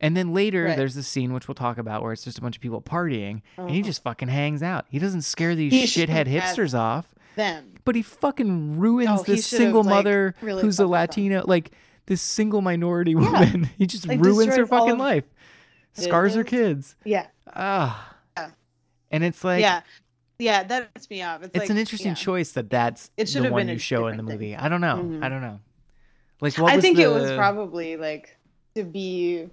[0.00, 0.76] And then later, Right.
[0.76, 3.40] there's this scene which we'll talk about where it's just a bunch of people partying,
[3.56, 3.86] and he Uh-huh.
[3.86, 4.84] just fucking hangs out.
[4.90, 7.72] He doesn't scare these He shithead hipsters off, them.
[7.84, 11.46] but he fucking ruins Oh, this single like, mother really who's a Latina, them.
[11.48, 11.70] Like
[12.06, 13.70] this single minority woman.
[13.78, 15.24] he just Like, ruins her fucking of life,
[15.94, 16.94] scars her kids.
[17.04, 17.26] Yeah.
[17.54, 18.14] Ah.
[18.36, 18.50] Yeah.
[19.10, 19.80] And it's like, yeah.
[20.38, 21.40] Yeah, that pissed me off.
[21.42, 22.14] It's, it's like, an interesting yeah.
[22.16, 24.50] choice that that's It the should have one been you show in the different thing.
[24.50, 24.56] movie.
[24.56, 24.96] I don't know.
[25.02, 25.24] Mhm.
[25.24, 25.60] I don't know.
[26.42, 28.36] Like, what I think it was probably like
[28.74, 29.48] to be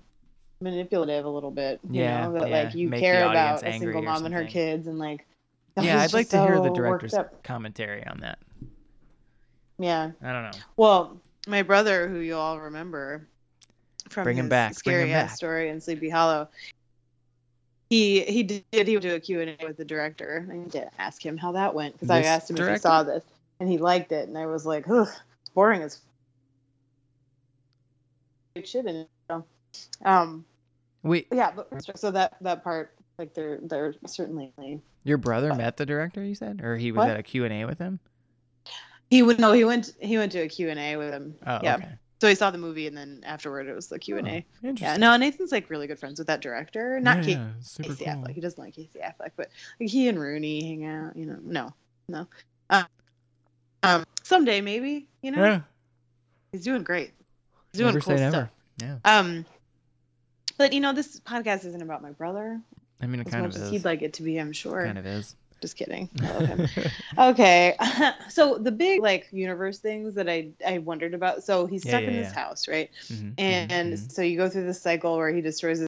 [0.64, 1.80] manipulative a little bit.
[1.90, 4.34] You Yeah, know, that yeah, like you make care about a single or mom and
[4.34, 5.26] her kids and like.
[5.82, 8.38] Yeah, I'd like just to hear the director's commentary on that.
[9.80, 10.12] Yeah.
[10.22, 10.60] I don't know.
[10.78, 13.28] Well, my brother, who you all remember
[14.10, 15.38] from Bring him his back, bring scary him ass back.
[15.38, 16.48] story in Sleepy Hollow,
[17.90, 20.48] he he did he would do a Q and A with the director.
[20.52, 23.02] I need to ask him how that went because I asked him if he saw
[23.04, 23.24] this
[23.60, 25.08] and he liked it, and I was like, ugh,
[25.42, 26.02] it's boring as
[28.56, 29.10] f- shit in it.
[29.30, 29.44] So,
[30.06, 30.46] um,
[31.04, 31.68] Wait, yeah, but
[32.00, 34.54] so that that part Like they're they're certainly
[35.04, 37.10] Your brother met the director, you said, or he was What?
[37.10, 38.00] at a Q and A with him.
[39.10, 41.36] he would no he went he went to a Q and A with him.
[41.46, 41.76] Oh, yeah.
[41.76, 41.90] okay.
[42.22, 44.46] So he saw the movie and then afterward it was the Q and A.
[44.66, 46.98] Oh, Yeah, no, Nathan's like really good friends with that director.
[47.02, 48.14] Not yeah, Casey yeah, super Casey cool.
[48.14, 48.32] Affleck.
[48.34, 49.50] He doesn't like Casey Affleck, but
[49.80, 51.18] like he and Rooney hang out.
[51.18, 51.74] You know, no,
[52.08, 52.28] no.
[52.70, 52.86] Um,
[53.84, 55.10] um someday maybe.
[55.22, 55.60] You know, Yeah,
[56.54, 57.12] he's doing great.
[57.74, 58.32] He's doing never cool stuff.
[58.32, 58.50] never.
[58.82, 59.46] Yeah, Um,
[60.58, 62.60] but you know, this podcast isn't about my brother
[63.02, 63.72] I mean, it as kind much of as is.
[63.72, 64.38] he'd like it to be.
[64.38, 64.86] I'm sure.
[64.86, 65.36] Kind of is.
[65.62, 66.10] Just kidding.
[66.22, 66.68] I love him.
[67.18, 67.76] okay,
[68.30, 71.44] so the big like universe things that I I wondered about.
[71.44, 72.90] So he's stuck yeah, in this house, right?
[73.08, 75.88] Mhm, And mhm, so you go through this cycle where he destroys his-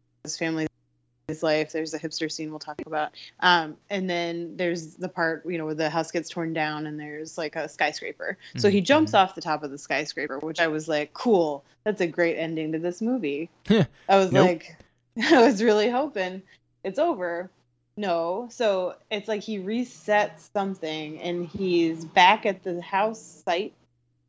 [1.28, 1.72] his life.
[1.72, 3.14] There's a hipster scene we'll talk about.
[3.40, 7.00] Um, and then there's the part, you know, where the house gets torn down and
[7.00, 8.38] there's like a skyscraper.
[8.58, 11.64] So he Mhm, jumps off the top of the skyscraper, which I was like, cool.
[11.84, 13.50] That's a great ending to this movie.
[13.70, 14.48] I was Nope.
[14.48, 14.76] like,
[15.24, 16.44] I was really hoping
[16.84, 17.50] it's over.
[17.98, 18.48] No.
[18.52, 23.74] So it's like he resets something and he's back at the house site.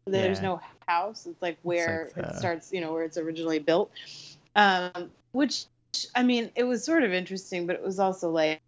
[0.07, 0.49] There's Yeah.
[0.49, 1.27] no house.
[1.27, 3.91] It's like where like it starts, you know, where it's originally built.
[4.55, 5.67] Um, which,
[6.15, 8.61] I mean, it was sort of interesting, but it was also like,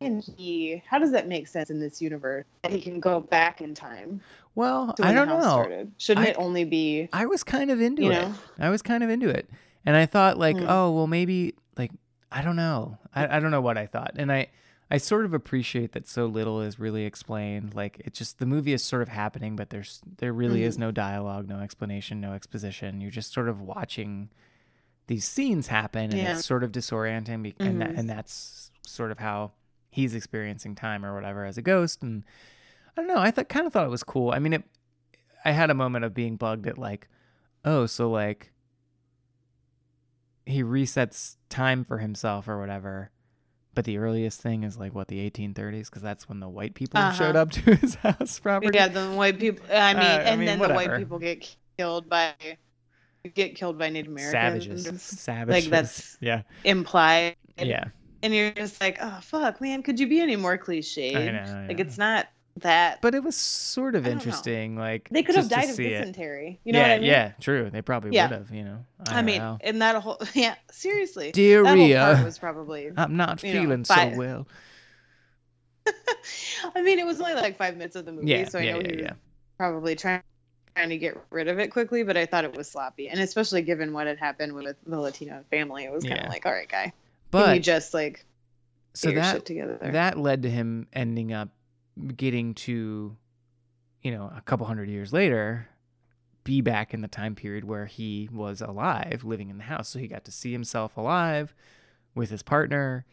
[0.00, 3.60] and he, how does that make sense in this universe that he can go back
[3.60, 4.20] in time
[4.54, 5.40] well, I don't know.
[5.42, 5.92] started?
[5.98, 8.14] Shouldn't I- it only be, I was kind of into you it.
[8.14, 8.34] know?
[8.58, 9.48] I was kind of into it,
[9.84, 10.66] and I thought like, Hmm.
[10.66, 11.90] oh well, maybe like
[12.32, 12.96] I don't know.
[13.14, 14.48] I, I don't know what I thought, and I
[14.90, 17.74] I sort of appreciate that so little is really explained.
[17.74, 20.80] Like it just the movie is sort of happening, but there's there really is Mhm.
[20.80, 23.00] no dialogue, no explanation, no exposition.
[23.00, 24.30] You're just sort of watching
[25.08, 26.32] these scenes happen, and Yeah.
[26.36, 29.52] it's sort of disorienting, be- and that, and that's sort of how
[29.90, 32.02] he's experiencing time or whatever as a ghost.
[32.02, 32.24] And
[32.96, 33.18] I don't know.
[33.18, 34.30] I thought kind of thought it was cool.
[34.32, 34.64] I mean, it.
[35.44, 37.08] I had a moment of being bugged at like,
[37.64, 38.52] oh, so like
[40.44, 43.10] he resets time for himself or whatever.
[43.76, 46.98] But the earliest thing is like what the 1830s because that's when the white people
[46.98, 47.12] Uh-huh.
[47.12, 48.70] showed up to his house property.
[48.74, 49.64] Yeah, the white people.
[49.70, 52.32] I mean, Uh, I and mean, then the white people get killed by
[53.34, 54.64] get killed by Native Americans.
[54.64, 55.64] Savages, savages.
[55.64, 57.36] Like that's- yeah, implied.
[57.58, 57.84] yeah.
[58.22, 61.12] And you're just like, oh fuck, man, could you be any more cliche?
[61.14, 61.84] Like yeah.
[61.84, 62.26] it's not
[62.60, 63.02] that.
[63.02, 64.20] But it was sort of I don't know.
[64.20, 64.76] interesting.
[64.76, 65.98] Like they could have died of see it.
[65.98, 66.60] dysentery.
[66.64, 67.08] You know yeah, what I mean?
[67.08, 67.70] yeah, true.
[67.70, 68.28] They probably Yeah.
[68.28, 68.50] would have.
[68.50, 68.84] You know.
[69.06, 69.58] I mean, IRL.
[69.62, 72.24] and that whole yeah, seriously, that whole part diarrhea.
[72.24, 72.90] was probably.
[72.96, 74.48] I'm not know, feeling fi- so well.
[76.74, 78.72] I mean, it was only like five minutes of the movie, Yeah, so I yeah,
[78.72, 79.12] know yeah, he was
[79.58, 80.22] probably trying
[80.74, 83.62] trying to get rid of it quickly, but I thought it was sloppy, and especially
[83.62, 86.68] given what had happened with the Latino family, it was kind of like, all right,
[86.68, 86.92] guy,
[87.32, 88.24] can you just like
[88.94, 89.78] so that together?
[89.92, 91.50] that led to him ending up
[92.16, 93.16] getting to,
[94.02, 95.68] you know, a couple hundred years later,
[96.44, 99.88] be back in the time period where he was alive, living in the house.
[99.88, 101.54] So he got to see himself alive
[102.14, 103.04] with his partner.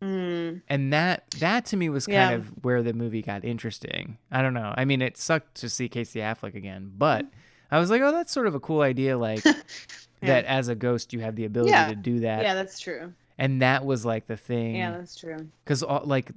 [0.00, 2.36] Mm, and that that to me was kind Yeah.
[2.36, 4.16] of where the movie got interesting.
[4.30, 4.72] I don't know.
[4.76, 7.26] I mean, it sucked to see Casey Affleck again, but
[7.70, 9.18] I was like, oh, that's sort of a cool idea.
[9.18, 9.42] Like
[10.22, 11.88] that as a ghost, you have the ability Yeah.
[11.88, 13.12] to do that, yeah, that's true.
[13.38, 14.76] and that was like the thing.
[14.76, 15.48] Yeah, that's true.
[15.64, 16.30] because like,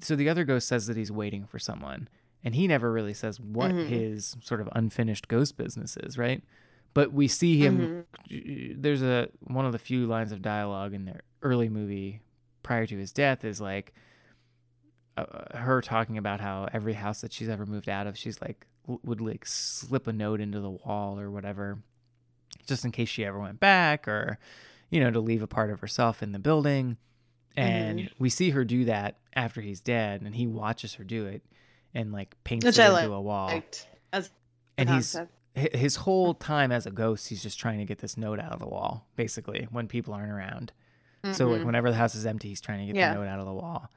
[0.00, 2.08] so the other ghost says that he's waiting for someone,
[2.44, 3.88] and he never really says what Mhm.
[3.88, 6.42] his sort of unfinished ghost business is, right?
[6.94, 8.04] But we see him.
[8.30, 8.80] Mm-hmm.
[8.82, 12.20] There's a one of the few lines of dialogue in the early movie
[12.62, 13.92] prior to his death is like
[15.16, 18.66] uh, her talking about how every house that she's ever moved out of, she's like
[18.86, 21.78] would like slip a note into the wall or whatever,
[22.66, 24.38] just in case she ever went back or
[24.90, 26.96] you know to leave a part of herself in the building.
[27.56, 28.10] And Mhm.
[28.18, 31.42] we see her do that after he's dead, and he watches her do it
[31.94, 33.62] and like paints Which it I into a wall.
[34.12, 34.30] As
[34.78, 35.32] and he's concept.
[35.76, 38.58] his whole time as a ghost, he's just trying to get this note out of
[38.60, 40.72] the wall, basically, when people aren't around.
[41.32, 41.66] So like Mhm.
[41.66, 43.12] whenever the house is empty, he's trying to get Yeah.
[43.12, 43.90] the note out of the wall.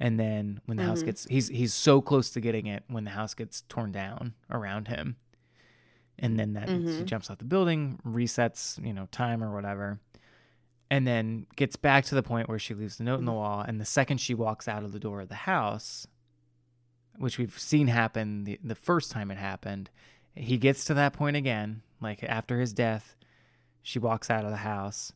[0.00, 1.06] And then when the house Mhm.
[1.06, 4.88] gets he's he's so close to getting it when the house gets torn down around
[4.88, 5.16] him.
[6.18, 10.00] And then that he jumps out the building, resets, you know, time or whatever.
[10.92, 13.26] And then gets back to the point where she leaves the note in Mm-hmm.
[13.26, 13.60] the wall.
[13.66, 16.06] And the second she walks out of the door of the house,
[17.16, 19.88] which we've seen happen the, the first time it happened,
[20.34, 23.16] he gets to that point again, like after his death,
[23.82, 25.12] she walks out of the house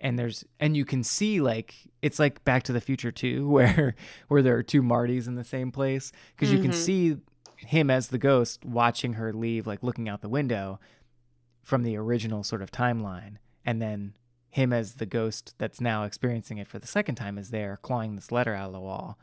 [0.00, 3.94] and there's and you can see like it's like back to the future too where
[4.28, 6.74] where there are two martys in the same place because you can Mhm.
[6.74, 7.16] see
[7.56, 10.80] him as the ghost watching her leave like looking out the window
[11.62, 14.14] from the original sort of timeline and then
[14.52, 18.14] him as the ghost that's now experiencing it for the second time is there clawing
[18.14, 19.18] this letter out of the wall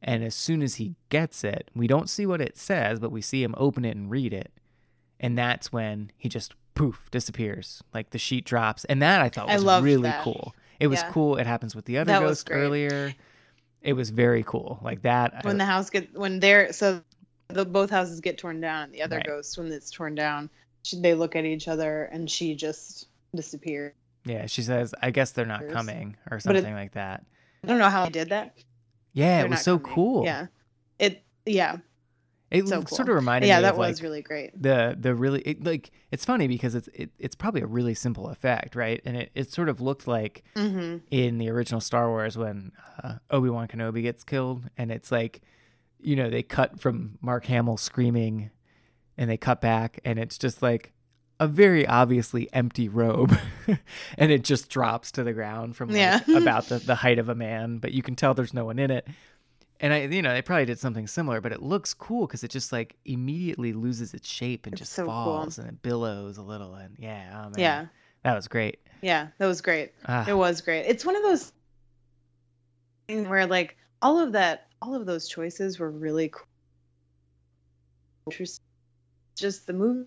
[0.00, 3.20] and as soon as he gets it we don't see what it says but we
[3.20, 4.52] see him open it and read it
[5.18, 7.82] and that's when he just poof disappears.
[7.92, 10.22] Like the sheet drops, and that I thought I was loved really that.
[10.22, 10.54] cool.
[10.78, 11.10] It was Yeah.
[11.12, 11.36] cool.
[11.36, 13.14] It happens with the other That ghost earlier.
[13.82, 14.78] It was very cool.
[14.82, 15.44] Like that.
[15.44, 17.02] when the house get when they're so
[17.48, 19.26] the both houses get torn down and the other Right.
[19.26, 20.48] ghost when it's torn down
[20.82, 23.92] she, they look at each other and she just disappears
[24.24, 27.24] yeah, she says, "I guess they're not coming" or But it- something like that.
[27.64, 28.56] i don't know how they did that
[29.12, 29.94] Yeah, They're it was so coming.
[29.94, 30.24] cool.
[30.24, 30.46] yeah
[30.98, 31.78] it yeah
[32.50, 35.14] it so sort of reminded yeah me Yeah, that was like really great the the
[35.14, 39.00] really it, like it's funny because it's it, it's probably a really simple effect, right?
[39.04, 40.96] And it, it sort of looked like mm-hmm.
[41.12, 42.72] in the original Star Wars when
[43.04, 45.42] uh, Obi Wan Kenobi gets killed, and it's like,
[46.00, 48.50] you know, they cut from Mark Hamill screaming,
[49.16, 50.92] and they cut back, and it's just like
[51.40, 53.36] a very obviously empty robe,
[54.18, 56.20] and it just drops to the ground from like Yeah.
[56.36, 58.90] about the, the height of a man, but you can tell there's no one in
[58.92, 59.08] it.
[59.82, 62.50] And I, you know, they probably did something similar, but it looks cool because it
[62.50, 65.12] just like immediately loses its shape and It's just so cool.
[65.14, 67.86] falls and it billows a little, and yeah, oh man, yeah
[68.22, 68.78] that was great.
[69.00, 71.50] yeah that was great Ah, it was great it's one of those
[73.08, 76.44] things where like all of that all of those choices were really cool
[78.30, 78.62] Interesting.
[79.36, 80.06] just the movie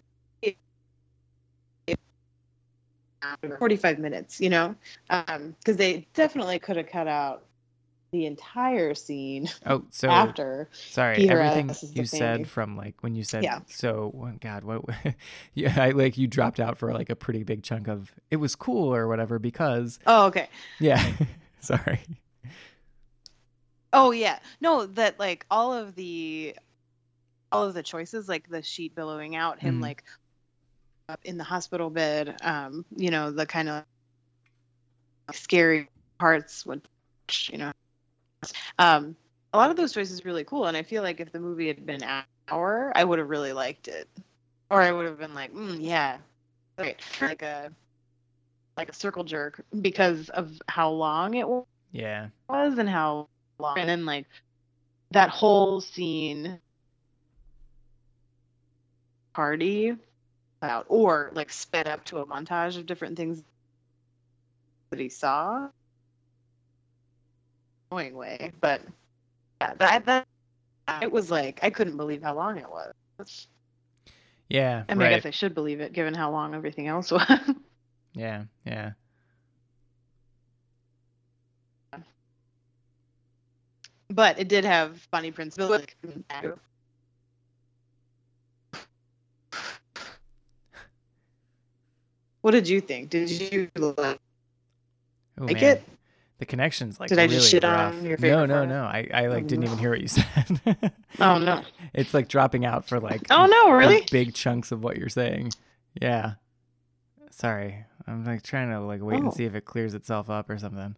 [3.59, 4.75] 45 minutes you know
[5.09, 7.45] um because they definitely could have cut out
[8.11, 12.77] the entire scene oh, so after Sorry, Peter everything S is the you said from
[12.77, 13.61] like when you said Yeah.
[13.67, 14.11] so.
[14.13, 14.83] well, God, what?
[15.55, 18.55] yeah, I like you dropped out for like a pretty big chunk of it was
[18.55, 20.47] cool or whatever because oh okay
[20.79, 21.03] yeah.
[21.59, 22.01] Sorry.
[23.91, 24.39] Oh yeah.
[24.61, 26.55] No, that like all of the
[27.51, 29.83] all of the choices, like the sheet billowing out, him Mhm.
[29.83, 30.03] like
[31.09, 33.83] up in the hospital bed, um, you know, the kind of
[35.31, 35.89] scary
[36.19, 36.81] parts would
[37.49, 37.71] you know
[38.77, 39.15] um
[39.53, 41.67] a lot of those choices are really cool and I feel like if the movie
[41.67, 44.09] had been an hour, I would have really liked it.
[44.69, 46.17] Or I would have been like, mm, yeah.
[46.77, 46.99] Great.
[47.21, 47.71] Like a
[48.77, 52.29] like a circle jerk because of how long it was Yeah.
[52.49, 53.27] was and how
[53.59, 54.25] long and then like
[55.11, 56.59] that whole scene
[59.33, 59.95] party
[60.63, 63.43] out or like sped up to a montage of different things
[64.89, 65.67] that he saw
[67.91, 68.81] annoying way but
[69.61, 70.25] yeah that that
[71.01, 73.47] it was like i couldn't believe how long it was
[74.49, 74.83] Yeah.
[74.89, 77.27] i mean i guess i should believe it given how long everything else was
[78.13, 78.43] Yeah.
[78.65, 78.91] Yeah.
[84.09, 85.85] but it did have Bonnie Prince Billy.
[92.43, 93.09] What did you think?
[93.09, 94.19] Did you like
[95.39, 95.77] Oh, Like man.
[95.77, 95.83] it?
[96.39, 98.03] The connection's like Did I just really shit on rough.
[98.03, 98.67] your no, favorite no, part?
[98.69, 98.83] no.
[98.83, 100.91] I, I like Oh, didn't even hear what you said.
[101.19, 101.63] Oh no!
[101.93, 103.63] it's like dropping out for like Oh no!
[103.73, 104.07] like, Really?
[104.11, 105.51] big chunks of what you're saying.
[106.01, 106.33] Yeah.
[107.31, 107.85] Sorry.
[108.05, 109.23] I'm like trying to like wait Oh.
[109.23, 110.95] and see if it clears itself up or something.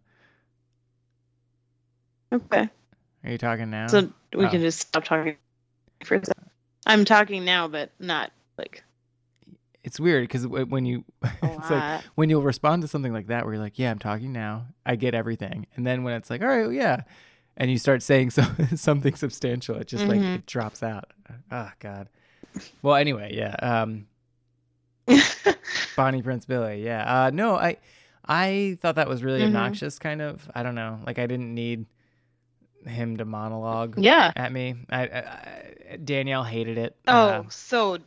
[2.32, 2.68] Okay.
[3.24, 3.86] Are you talking now?
[3.86, 4.50] So we Oh.
[4.50, 5.36] can just stop talking
[6.04, 6.50] for a second.
[6.86, 8.82] I'm talking now, but not like
[9.86, 11.04] it's weird because when you
[11.42, 14.32] it's like when you'll respond to something like that where you're like yeah i'm talking
[14.32, 14.66] now.
[14.84, 15.66] I get everything.
[15.76, 17.02] And then when it's like all right well, yeah
[17.56, 18.42] and you start saying so,
[18.74, 20.34] something substantial it just like Mhm.
[20.36, 21.12] it drops out.
[21.50, 22.08] Oh god.
[22.82, 24.06] Well anyway yeah um
[25.96, 27.26] bonnie prince billy yeah.
[27.26, 27.76] Uh no i
[28.26, 29.46] i thought that was really Mhm.
[29.46, 30.50] obnoxious kind of.
[30.54, 30.98] I don't know.
[31.06, 31.86] Like i didn't need
[32.86, 34.30] him to monologue yeah.
[34.36, 34.76] at me.
[34.90, 35.18] I, I,
[35.92, 36.96] I danielle hated it.
[37.08, 37.98] Oh, Uh, so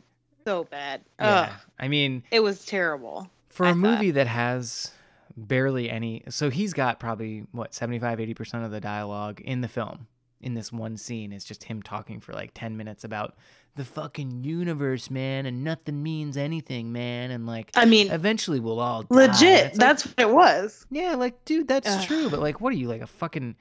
[0.44, 1.02] so bad.
[1.18, 1.60] yeah Ugh.
[1.78, 3.28] i mean It was terrible.
[3.48, 3.78] for I a thought.
[3.78, 4.92] movie that has
[5.36, 10.06] barely any so he's got probably what 75 80% of the dialogue in the film
[10.40, 13.36] in this one scene is just him talking for like 10 minutes about
[13.76, 18.80] the fucking universe man and nothing means anything man and like I mean, eventually we'll
[18.80, 19.06] all die.
[19.14, 19.64] legit.
[19.64, 20.84] Like, That's what it was.
[20.90, 22.04] yeah like dude that's Ugh.
[22.06, 23.54] true but like what are you like a fucking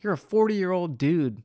[0.00, 1.42] you're a 40 year old dude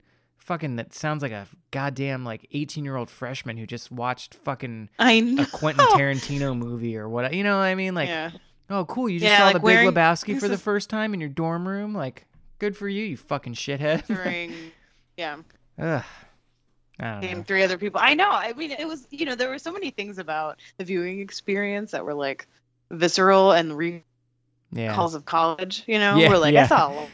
[0.47, 4.89] fucking that sounds like a goddamn like 18 year old freshman who just watched fucking
[4.97, 5.43] I know.
[5.43, 8.31] a Quentin Tarantino movie or what you know what I mean like yeah.
[8.69, 9.07] Oh, cool!
[9.07, 11.29] You just Yeah, saw like the Big Lebowski for the is- first time in your
[11.29, 11.93] dorm room.
[11.93, 12.25] Like,
[12.59, 14.05] good for you, you fucking shithead.
[14.13, 14.53] During,
[15.15, 15.37] yeah.
[15.79, 16.03] Ugh.
[16.99, 18.01] Name three other people.
[18.03, 18.29] I know.
[18.29, 21.91] I mean, it was you know there were so many things about the viewing experience
[21.91, 22.45] that were like
[22.91, 24.03] visceral and recalls
[24.73, 25.83] Yeah, of college.
[25.87, 26.55] You know, Yeah, we're like.
[26.55, 27.05] I saw.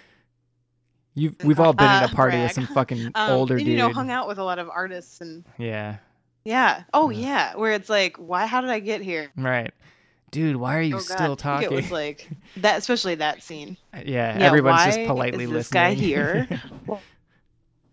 [1.15, 3.73] You've, we've all been at a party with some fucking Um, older and, dude.
[3.73, 5.97] you know, hung out with a lot of artists and Yeah,
[6.45, 6.83] yeah.
[6.93, 7.19] Oh Yeah.
[7.19, 8.45] yeah, where it's like, why?
[8.47, 9.31] How did I get here?
[9.37, 9.71] right.
[10.31, 11.67] Dude, why are you oh, still talking?
[11.71, 13.77] It was like that, especially that scene.
[13.93, 15.83] yeah, Yeah, everyone's just politely is this listening.
[15.83, 16.47] guy here?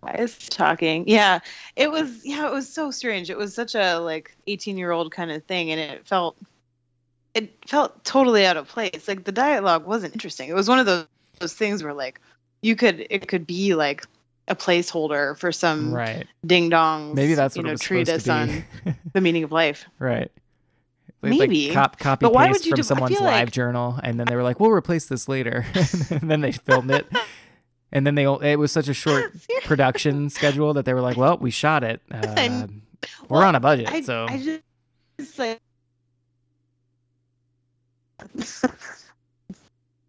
[0.01, 1.07] Why is talking?
[1.07, 1.41] Yeah,
[1.77, 2.25] it was.
[2.25, 3.29] Yeah, it was so strange.
[3.29, 6.39] It was such a like eighteen year old kind of thing, and it felt
[7.35, 9.07] it felt totally out of place.
[9.07, 10.49] Like the dialogue wasn't interesting.
[10.49, 11.07] It was one of those
[11.41, 12.19] those things where like
[12.63, 14.05] you could it could be like
[14.49, 16.27] a placeholder for some right.
[16.45, 17.15] ding dong.
[17.15, 18.65] Maybe that's you what know it treatise on
[19.13, 19.85] the meaning of life.
[19.99, 20.31] right.
[21.23, 21.67] Like- Maybe.
[21.69, 24.19] Like cop, copy But why paste would you from do- someone's live like- journal, and
[24.19, 25.67] then they were like, "We'll replace this later,"
[26.11, 27.07] and then they filmed it,
[27.93, 29.35] and then they it was such a short
[29.65, 32.01] production schedule that they were like, "Well, we shot it.
[32.11, 32.83] Uh, I'm-
[33.29, 34.61] we're well, on a budget, I, so I just
[35.19, 35.61] it's like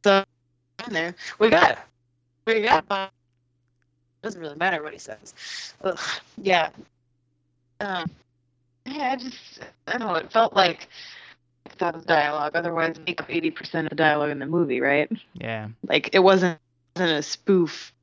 [0.03, 0.23] so
[0.87, 1.77] in there we got
[2.59, 3.09] got but
[4.21, 5.33] it doesn't really matter what he says.
[5.83, 5.99] Ugh,
[6.37, 6.69] yeah.
[7.79, 8.09] Um,
[8.85, 10.15] yeah, I just I don't know.
[10.15, 10.87] It felt like
[11.77, 12.55] that was dialogue.
[12.55, 15.09] Otherwise, make up eighty percent of the dialogue in the movie, right?
[15.33, 16.59] yeah, Like it wasn't,
[16.95, 17.93] wasn't a spoof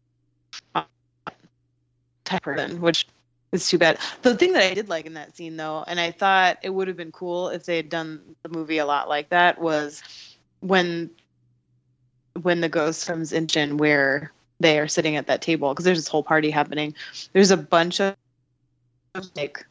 [2.24, 3.07] type person, which
[3.53, 3.99] is too bad.
[4.22, 6.88] The thing that I did like in that scene, though, and I thought it would
[6.88, 10.03] have been cool if they had done the movie a lot like that, was
[10.61, 11.11] when
[12.42, 16.09] when the ghost comes in where they are sitting at that table because there's this
[16.09, 16.95] whole party happening.
[17.33, 18.17] There's a bunch of
[19.37, 19.65] like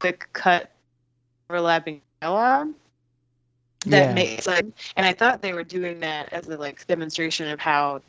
[0.00, 0.70] quick cut
[1.50, 2.72] overlapping dialogue
[3.86, 4.14] that Yeah.
[4.14, 4.66] makes like
[4.96, 8.00] and I thought they were doing that as a like demonstration of how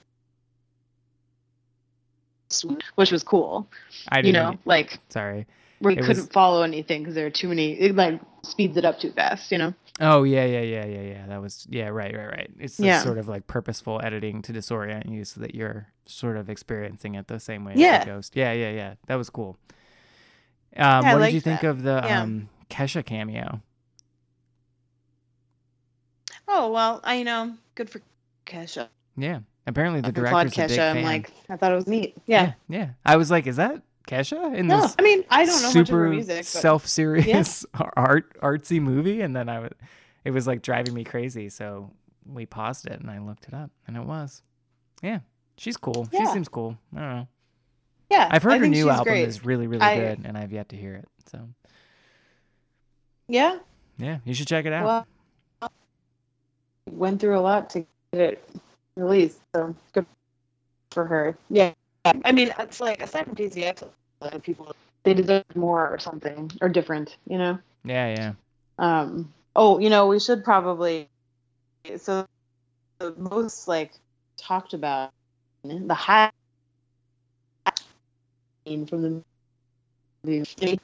[2.96, 3.68] which was cool.
[4.10, 4.28] I didn't.
[4.28, 5.46] you know, like sorry.
[5.82, 7.74] we It couldn't was- follow anything because there are too many.
[7.74, 9.52] It like speeds it up too fast.
[9.52, 9.74] You know.
[10.02, 11.26] Oh yeah, yeah, yeah, yeah, yeah.
[11.28, 12.52] That was yeah, right, right, right.
[12.60, 13.02] It's Yeah.
[13.02, 17.28] sort of like purposeful editing to disorient you so that you're sort of experiencing it
[17.28, 17.88] the same way Yeah.
[17.96, 18.36] as the ghost.
[18.36, 18.94] Yeah, yeah, yeah.
[19.08, 19.58] That was cool.
[20.76, 21.70] Um, Yeah, what did you think that.
[21.70, 23.62] of the um Kesha cameo?
[26.48, 28.02] Oh well, I you know good for
[28.46, 28.90] Kesha.
[29.18, 29.40] Yeah.
[29.68, 30.76] Apparently the I applaud a big Kesha.
[30.76, 30.98] fan.
[30.98, 32.16] I'm like I thought it was neat.
[32.26, 32.90] Yeah, yeah.
[33.06, 35.76] I was like, is that Kesha in No, this I mean I don't know much
[35.76, 36.38] of super her music.
[36.38, 37.66] But self-serious
[37.98, 39.22] art artsy movie?
[39.22, 39.72] And then I was,
[40.24, 41.50] it was like driving me crazy.
[41.50, 41.92] So
[42.26, 44.42] we paused it and I looked it up, and it was.
[45.02, 45.20] Yeah,
[45.58, 46.08] she's cool.
[46.12, 46.78] She seems cool.
[46.96, 47.28] I don't know.
[48.10, 49.28] yeah, I've heard I her new album great.
[49.28, 51.08] is really, really I- good, and I've yet to hear it.
[51.32, 51.48] So
[53.28, 53.58] Yeah.
[53.98, 54.86] yeah, you should check it out.
[55.62, 55.72] Well,
[56.92, 57.80] went through a lot to
[58.14, 58.50] get it
[58.96, 60.06] released, so good
[60.92, 61.38] for her.
[61.50, 61.74] Yeah,
[62.06, 66.00] I mean, it's like aside from TCX, a lot of people they deserve more or
[66.00, 67.58] something or different, you know.
[67.84, 68.34] yeah, yeah.
[68.78, 69.34] Um.
[69.56, 71.10] Oh, you know, we should probably.
[71.98, 72.26] So,
[73.00, 73.94] the most like
[74.38, 75.12] talked about
[75.64, 76.32] the high
[78.68, 79.22] scene from the
[80.24, 80.80] movie,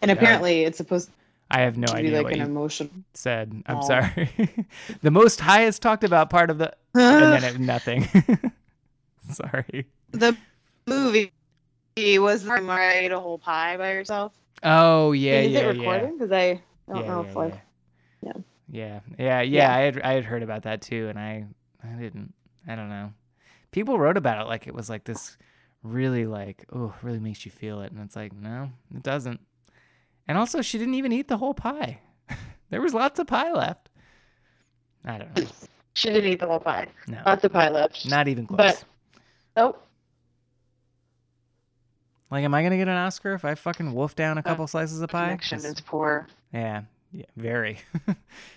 [0.00, 1.10] and Uh, apparently it's supposed
[1.50, 2.90] I have no to be idea like what an you emotional.
[3.14, 3.62] said.
[3.66, 4.30] I'm sorry.
[5.02, 8.08] the most highest talked about part of the, and then it, nothing.
[9.30, 9.86] sorry.
[10.12, 10.36] the
[10.86, 11.32] movie
[11.96, 14.32] was Mariah ate a whole pie by herself.
[14.62, 16.16] Oh yeah, is yeah, it recording?
[16.18, 17.60] Because I don't yeah, know yeah, if like
[18.22, 18.32] yeah.
[18.32, 18.40] Yeah.
[18.70, 19.74] yeah, yeah, yeah, Yeah.
[19.74, 21.46] I had I had heard about that too, and I
[21.82, 22.32] I didn't.
[22.66, 23.12] I don't know.
[23.72, 25.36] People wrote about it like it was like this
[25.82, 29.40] really like oh really makes you feel it, and it's like no, it doesn't.
[30.28, 31.98] And also, she didn't even eat the whole pie.
[32.70, 33.88] there was lots of pie left.
[35.04, 35.46] I don't know.
[35.94, 36.86] she didn't eat the whole pie.
[37.08, 38.08] No, Lots of pie left.
[38.08, 38.58] not even close.
[38.58, 38.84] But-
[39.56, 39.76] Oh,
[42.30, 44.66] like, am I gonna get an Oscar if I fucking wolf down a uh, couple
[44.66, 45.26] slices of pie?
[45.26, 46.26] connection 'Cause- is poor.
[46.52, 46.82] Yeah,
[47.12, 47.78] yeah, very.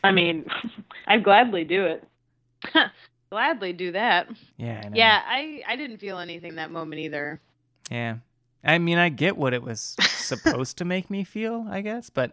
[0.03, 0.45] I mean,
[1.07, 2.07] I'd gladly do it.
[3.29, 4.27] gladly do that.
[4.57, 4.95] yeah, I know.
[4.95, 7.41] Yeah, I I didn't feel anything that moment either.
[7.91, 8.17] Yeah.
[8.63, 12.31] I mean, I get what it was supposed to make me feel, I guess, but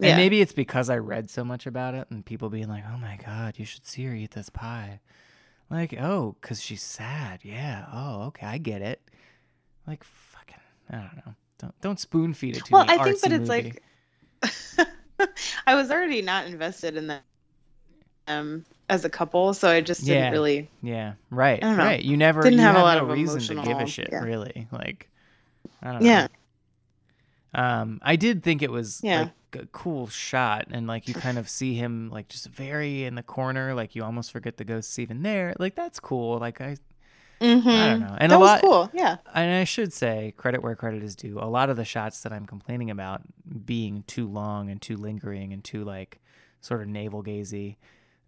[0.00, 0.16] and Yeah.
[0.16, 3.16] maybe it's because I read so much about it and people being like, "Oh my
[3.24, 5.00] god, you should see her eat this pie."
[5.70, 7.86] Like, "Oh, cuz she's sad." Yeah.
[7.92, 9.00] Oh, okay, I get it.
[9.86, 10.56] Like fucking
[10.90, 11.34] I don't know.
[11.58, 12.94] Don't don't spoon feed it to well, me.
[12.94, 13.80] I think, but it's movie.
[14.78, 14.88] like
[15.66, 17.20] I was already not invested in them
[18.26, 20.70] um, as a couple, so I just didn't really.
[20.82, 21.62] Yeah, right.
[21.62, 21.84] I don't know.
[21.84, 22.02] Right.
[22.02, 24.20] You never Didn't you have a lot no of reason to give a shit, yeah.
[24.22, 24.68] really.
[24.72, 25.08] Like
[25.82, 26.08] I don't know.
[26.08, 26.28] Yeah.
[27.52, 29.22] Um, I did think it was Yeah.
[29.22, 33.14] like a cool shot, and like you kind of see him like just very in
[33.14, 35.54] the corner, like you almost forget the ghost's even there.
[35.58, 36.38] Like that's cool.
[36.38, 36.76] Like I,
[37.40, 37.68] Mm-hmm.
[37.70, 38.16] I don't know.
[38.18, 38.90] And that a was lot, cool.
[38.92, 39.16] Yeah.
[39.34, 41.38] and I should say credit where credit is due.
[41.38, 43.22] A lot of the shots that I'm complaining about
[43.64, 46.20] being too long and too lingering and too like
[46.60, 47.76] sort of navel gazy,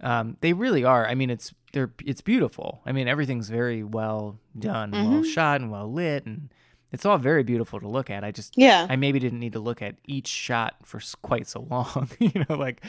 [0.01, 1.07] um, they really are.
[1.07, 2.81] I mean, it's they're it's beautiful.
[2.87, 5.27] I mean, everything's very well done, well Mhm.
[5.27, 6.49] shot, and well lit, and
[6.93, 8.23] it's all very beautiful to look at.
[8.25, 8.87] I just Yeah.
[8.89, 12.57] I maybe didn't need to look at each shot for quite so long, you know,
[12.57, 12.83] like,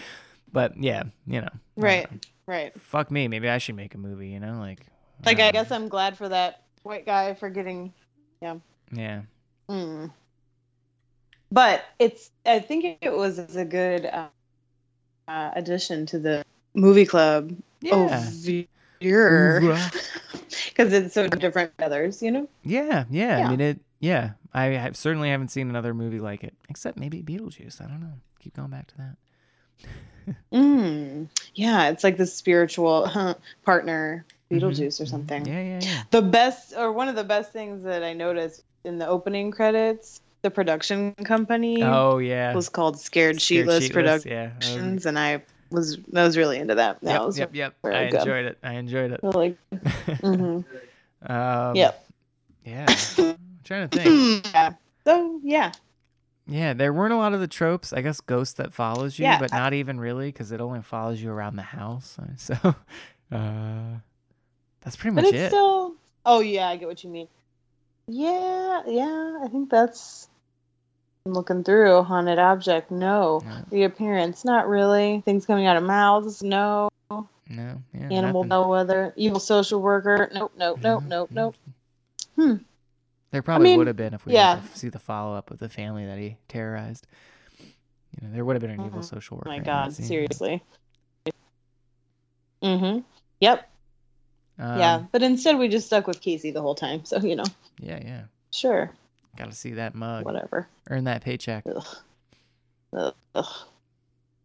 [0.51, 2.12] but yeah, you know, Right.
[2.12, 2.18] know.
[2.45, 2.80] Right.
[2.80, 4.82] Fuck me, maybe I should make a movie, you know, like,
[5.26, 7.93] Like don't I guess I'm glad for that white guy for getting.
[8.41, 9.22] yeah,
[9.70, 10.12] Mm.
[11.51, 12.30] But it's.
[12.45, 14.06] I think it was a good.
[14.06, 14.28] Uh,
[15.28, 16.43] uh, addition to the
[16.74, 17.93] movie club Yeah.
[17.93, 18.66] over
[18.99, 19.91] here Hoorah.
[20.70, 22.49] because it's so different others, you know.
[22.64, 23.38] Yeah, yeah.
[23.38, 23.80] I mean it.
[24.04, 27.80] Yeah, I certainly haven't seen another movie like it, except maybe Beetlejuice.
[27.80, 28.12] I don't know.
[28.41, 29.16] Keep going back to that.
[30.54, 31.28] Mm.
[31.54, 33.36] Yeah, it's like the spiritual huh,
[33.66, 35.45] partner, Beetlejuice or something.
[35.45, 36.04] Yeah, yeah, yeah.
[36.12, 40.22] The best, or one of the best things that I noticed in the opening credits,
[40.41, 42.54] the production company Oh yeah.
[42.54, 44.49] was called Scared, Scared Sheetless, Sheetless, Yeah.
[44.49, 47.01] Productions, and I was I was really into that.
[47.01, 47.76] That Yep, was yep, yep.
[47.84, 48.20] really I good.
[48.20, 48.58] enjoyed it.
[48.64, 49.20] I enjoyed it.
[49.24, 49.58] really.
[50.22, 50.60] hmm
[51.26, 52.06] um, Yep.
[52.66, 52.95] Yeah.
[53.72, 54.45] I'm trying to think.
[54.53, 54.74] yeah.
[55.05, 55.72] So yeah,
[56.47, 57.93] Yeah, there weren't a lot of the tropes.
[57.93, 61.22] I guess ghost that follows you, Yeah, but not even really because it only follows
[61.22, 62.18] you around the house.
[62.38, 62.53] So,
[63.32, 63.97] uh,
[64.82, 65.47] that's pretty but much it's it.
[65.47, 65.95] still.
[66.26, 67.28] Oh yeah, I get what you mean.
[68.07, 69.39] Yeah, yeah.
[69.43, 70.28] I think that's.
[71.26, 72.91] I'm looking through a haunted object.
[72.91, 73.41] No.
[73.45, 73.66] No.
[73.72, 75.22] The appearance, not really.
[75.24, 76.89] Things coming out of mouths, no.
[77.09, 78.49] No, yeah, Animal nothing.
[78.49, 81.55] bellwether, evil social worker, nope, nope, nope, nope, nope.
[82.36, 82.55] Hmm.
[83.34, 84.55] There probably mean, would have been if we yeah.
[84.61, 87.05] had to see the follow up of the family that he terrorized.
[87.59, 89.05] You know, there would have been an evil Mhm.
[89.05, 89.49] social worker.
[89.49, 90.61] my god, seriously.
[92.61, 92.99] Mm-hmm.
[93.39, 93.69] Yep.
[94.59, 95.03] Um, yeah.
[95.11, 97.05] But instead we just stuck with Casey the whole time.
[97.05, 97.43] So, you know,
[97.79, 98.21] yeah, yeah.
[98.51, 98.91] sure.
[99.36, 100.67] Got to see that mug, Whatever.
[100.89, 101.65] earn that paycheck.
[101.67, 101.86] Ugh.
[102.95, 103.13] Ugh.
[103.36, 103.45] Ugh.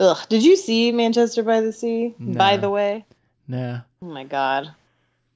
[0.01, 0.19] Ugh.
[0.31, 2.15] Did you see Manchester by the Sea?
[2.19, 3.05] By the way?
[3.47, 4.71] Nah, Oh my god.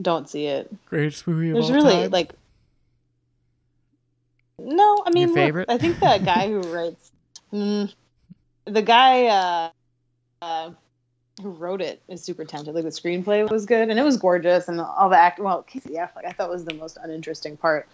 [0.00, 0.72] Don't see it.
[0.86, 2.10] greatest movie of There's all really time.
[2.10, 2.32] like
[4.64, 5.70] No, I mean look, favorite?
[5.70, 7.10] I think that guy who writes
[7.52, 7.92] mm,
[8.64, 9.70] the guy uh,
[10.40, 10.70] uh
[11.42, 12.74] who wrote it is super talented.
[12.74, 15.94] Like the screenplay was good and it was gorgeous and all the act well, Casey
[15.94, 17.88] Affleck I thought was the most uninteresting part.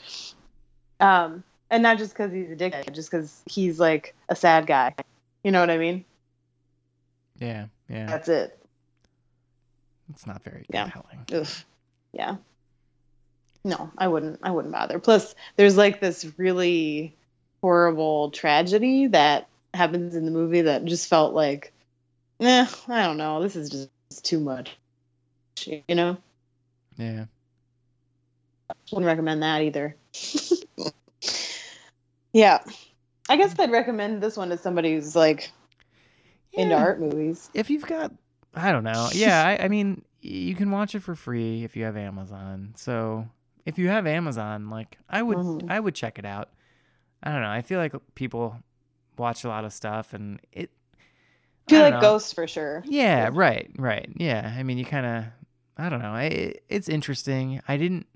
[1.01, 4.95] Um and not just because he's a dickhead, just because he's like a sad guy.
[5.45, 6.05] You know what I mean?
[7.39, 8.07] yeah, yeah.
[8.07, 8.59] That's it.
[10.11, 10.91] It's not very Yeah.
[10.91, 11.27] compelling.
[11.33, 11.49] Ugh.
[12.13, 12.37] Yeah.
[13.65, 14.41] No, I wouldn't.
[14.43, 14.99] I wouldn't bother.
[14.99, 17.17] Plus, there's like this really
[17.61, 21.73] horrible tragedy that happens in the movie that just felt like,
[22.41, 23.43] eh, I don't know.
[23.43, 24.77] This is just too much.
[25.67, 26.17] You know,
[26.97, 27.25] Yeah.
[28.93, 29.97] wouldn't recommend that either.
[32.33, 32.61] yeah,
[33.29, 35.51] I guess I'd recommend this one to somebody who's like
[36.55, 37.51] into art movies.
[37.55, 38.13] if you've got
[38.55, 41.85] i don't know yeah I, I mean you can watch it for free if you
[41.85, 43.29] have amazon so
[43.69, 45.71] if you have amazon like i would Mhm.
[45.71, 46.49] i would check it out
[47.23, 48.57] i don't know i feel like people
[49.17, 50.71] watch a lot of stuff and it
[51.67, 52.01] I feel I like know.
[52.01, 52.83] Ghosts for sure.
[52.87, 55.25] yeah right right yeah i mean you kind of
[55.77, 58.07] i don't know I, it's interesting i didn't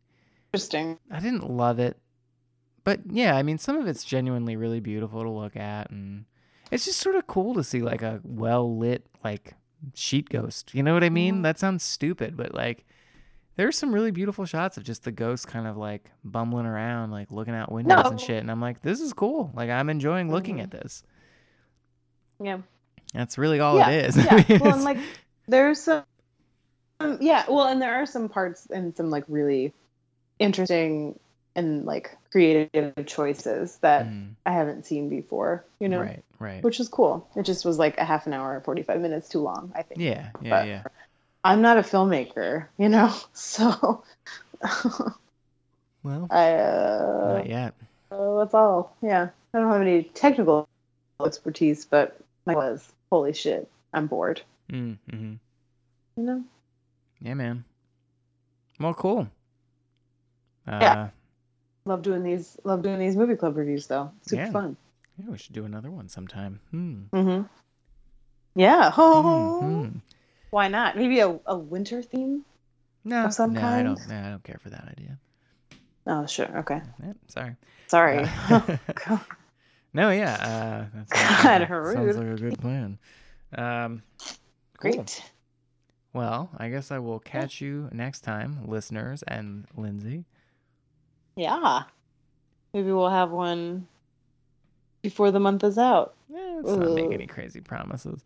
[0.52, 0.98] Interesting.
[1.10, 1.96] i didn't love it
[2.84, 6.24] but yeah i mean some of it's genuinely really beautiful to look at and
[6.70, 9.54] it's just sort of cool to see like a well lit like
[9.94, 11.42] sheet ghost you know what i mean Mhm.
[11.42, 12.84] that sounds stupid but like
[13.56, 17.30] there's some really beautiful shots of just the ghost kind of like bumbling around like
[17.30, 20.56] looking out windows and shit and i'm like this is cool like i'm enjoying looking
[20.56, 20.62] Mhm.
[20.62, 21.02] at this
[22.40, 22.58] Yeah.
[23.12, 24.28] that's really all yeah, it is Yeah.
[24.30, 24.98] I mean, well, and like
[25.48, 26.04] there's some,
[27.00, 27.44] um, yeah.
[27.48, 29.72] Well, and there are some parts and some like really
[30.38, 31.18] interesting
[31.54, 35.64] and like creative choices that Mm, I haven't seen before.
[35.80, 37.28] You know, right right which is cool.
[37.36, 39.72] It just was like a half an hour, forty five minutes too long.
[39.74, 40.00] I think.
[40.00, 40.82] yeah yeah But- yeah
[41.44, 44.04] I'm not a filmmaker, you know, so
[46.02, 46.54] well I.
[46.54, 47.74] Uh, not yet
[48.10, 48.96] uh, that's all.
[49.02, 50.68] Yeah, I don't have any technical
[51.24, 52.92] expertise, but I was.
[53.10, 54.40] Holy shit, I'm bored.
[54.70, 55.34] mm, hmm
[56.16, 56.44] You know.
[57.20, 57.64] yeah man
[58.80, 59.28] well cool
[60.66, 61.08] uh, Yeah.
[61.84, 62.56] Love doing these.
[62.62, 64.12] Love doing these movie club reviews, though.
[64.22, 64.50] Super Yeah.
[64.52, 64.76] fun.
[65.18, 66.60] Yeah, we should do another one sometime.
[66.70, 67.02] Hmm.
[67.12, 67.42] Mm-hmm.
[68.54, 68.92] Yeah.
[68.96, 69.22] Oh,
[69.58, 69.98] Hmm, hmm.
[70.52, 70.96] Why not?
[70.98, 72.44] Maybe a, a winter theme.
[73.04, 73.98] No, Of some no, I don't.
[74.06, 75.18] No, I don't care for that idea.
[76.06, 76.58] Oh, sure.
[76.58, 76.80] Okay.
[77.02, 77.56] Yeah, sorry.
[77.86, 78.28] Sorry.
[78.50, 78.76] Uh,
[79.94, 80.88] no, yeah.
[80.94, 82.98] Uh, God, like, a- sounds like a good plan.
[83.56, 84.02] Um,
[84.78, 84.92] cool.
[84.92, 85.22] Great.
[86.12, 90.26] Well, I guess I will catch you next time, listeners and Lindsay.
[91.34, 91.84] Yeah.
[92.74, 93.88] Maybe we'll have one
[95.00, 96.14] before the month is out.
[96.30, 98.22] Eh, let's not make any crazy promises.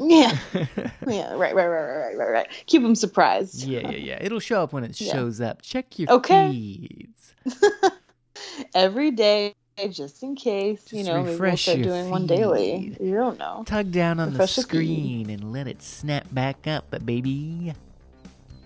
[0.00, 0.36] Yeah.
[1.06, 1.32] Yeah.
[1.34, 1.54] Right.
[1.54, 1.66] Right.
[1.66, 1.66] Right.
[1.66, 2.16] Right.
[2.18, 2.30] Right.
[2.30, 2.46] Right.
[2.66, 3.64] Keep them surprised.
[3.64, 4.18] yeah, yeah, yeah.
[4.20, 5.12] It'll show up when it Yeah.
[5.12, 5.62] shows up.
[5.62, 6.50] Check your Okay.
[6.50, 7.34] feeds.
[8.74, 9.54] Every day,
[9.90, 10.92] just in case.
[10.92, 12.94] you Just know, maybe we'll start doing one daily.
[13.00, 13.62] You don't know.
[13.66, 17.72] Tug down on the Refresh the screen and let it snap back up, But baby.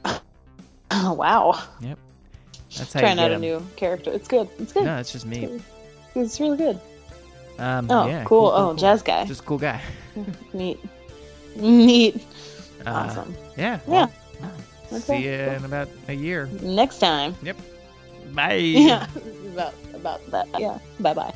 [0.95, 1.59] Oh wow.
[1.81, 1.99] Yep.
[2.77, 4.11] That's how Trying you out a new character.
[4.13, 4.49] It's good.
[4.59, 4.85] It's good.
[4.85, 5.61] No, it's just me.
[6.15, 6.79] It's really good.
[7.59, 8.49] Um, Oh, yeah, cool.
[8.55, 9.25] Oh, jazz guy.
[9.25, 9.81] Just a cool guy.
[10.53, 10.79] Neat.
[11.57, 12.17] Neat.
[12.87, 13.35] Uh, Awesome.
[13.57, 13.79] Yeah.
[13.89, 14.07] Yeah.
[14.93, 15.55] Okay, See you cool.
[15.55, 16.49] in about a year.
[16.61, 17.35] Next time.
[17.43, 17.57] Yep.
[18.35, 18.55] Bye.
[18.57, 19.07] Yeah.
[19.53, 20.49] about about that.
[20.59, 20.79] Yeah.
[21.01, 21.35] Bye bye.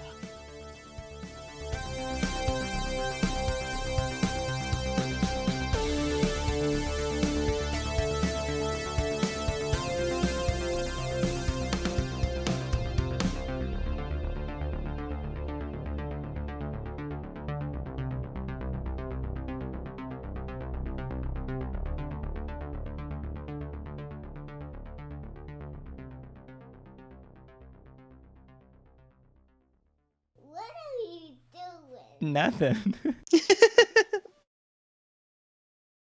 [32.33, 32.95] Nothing.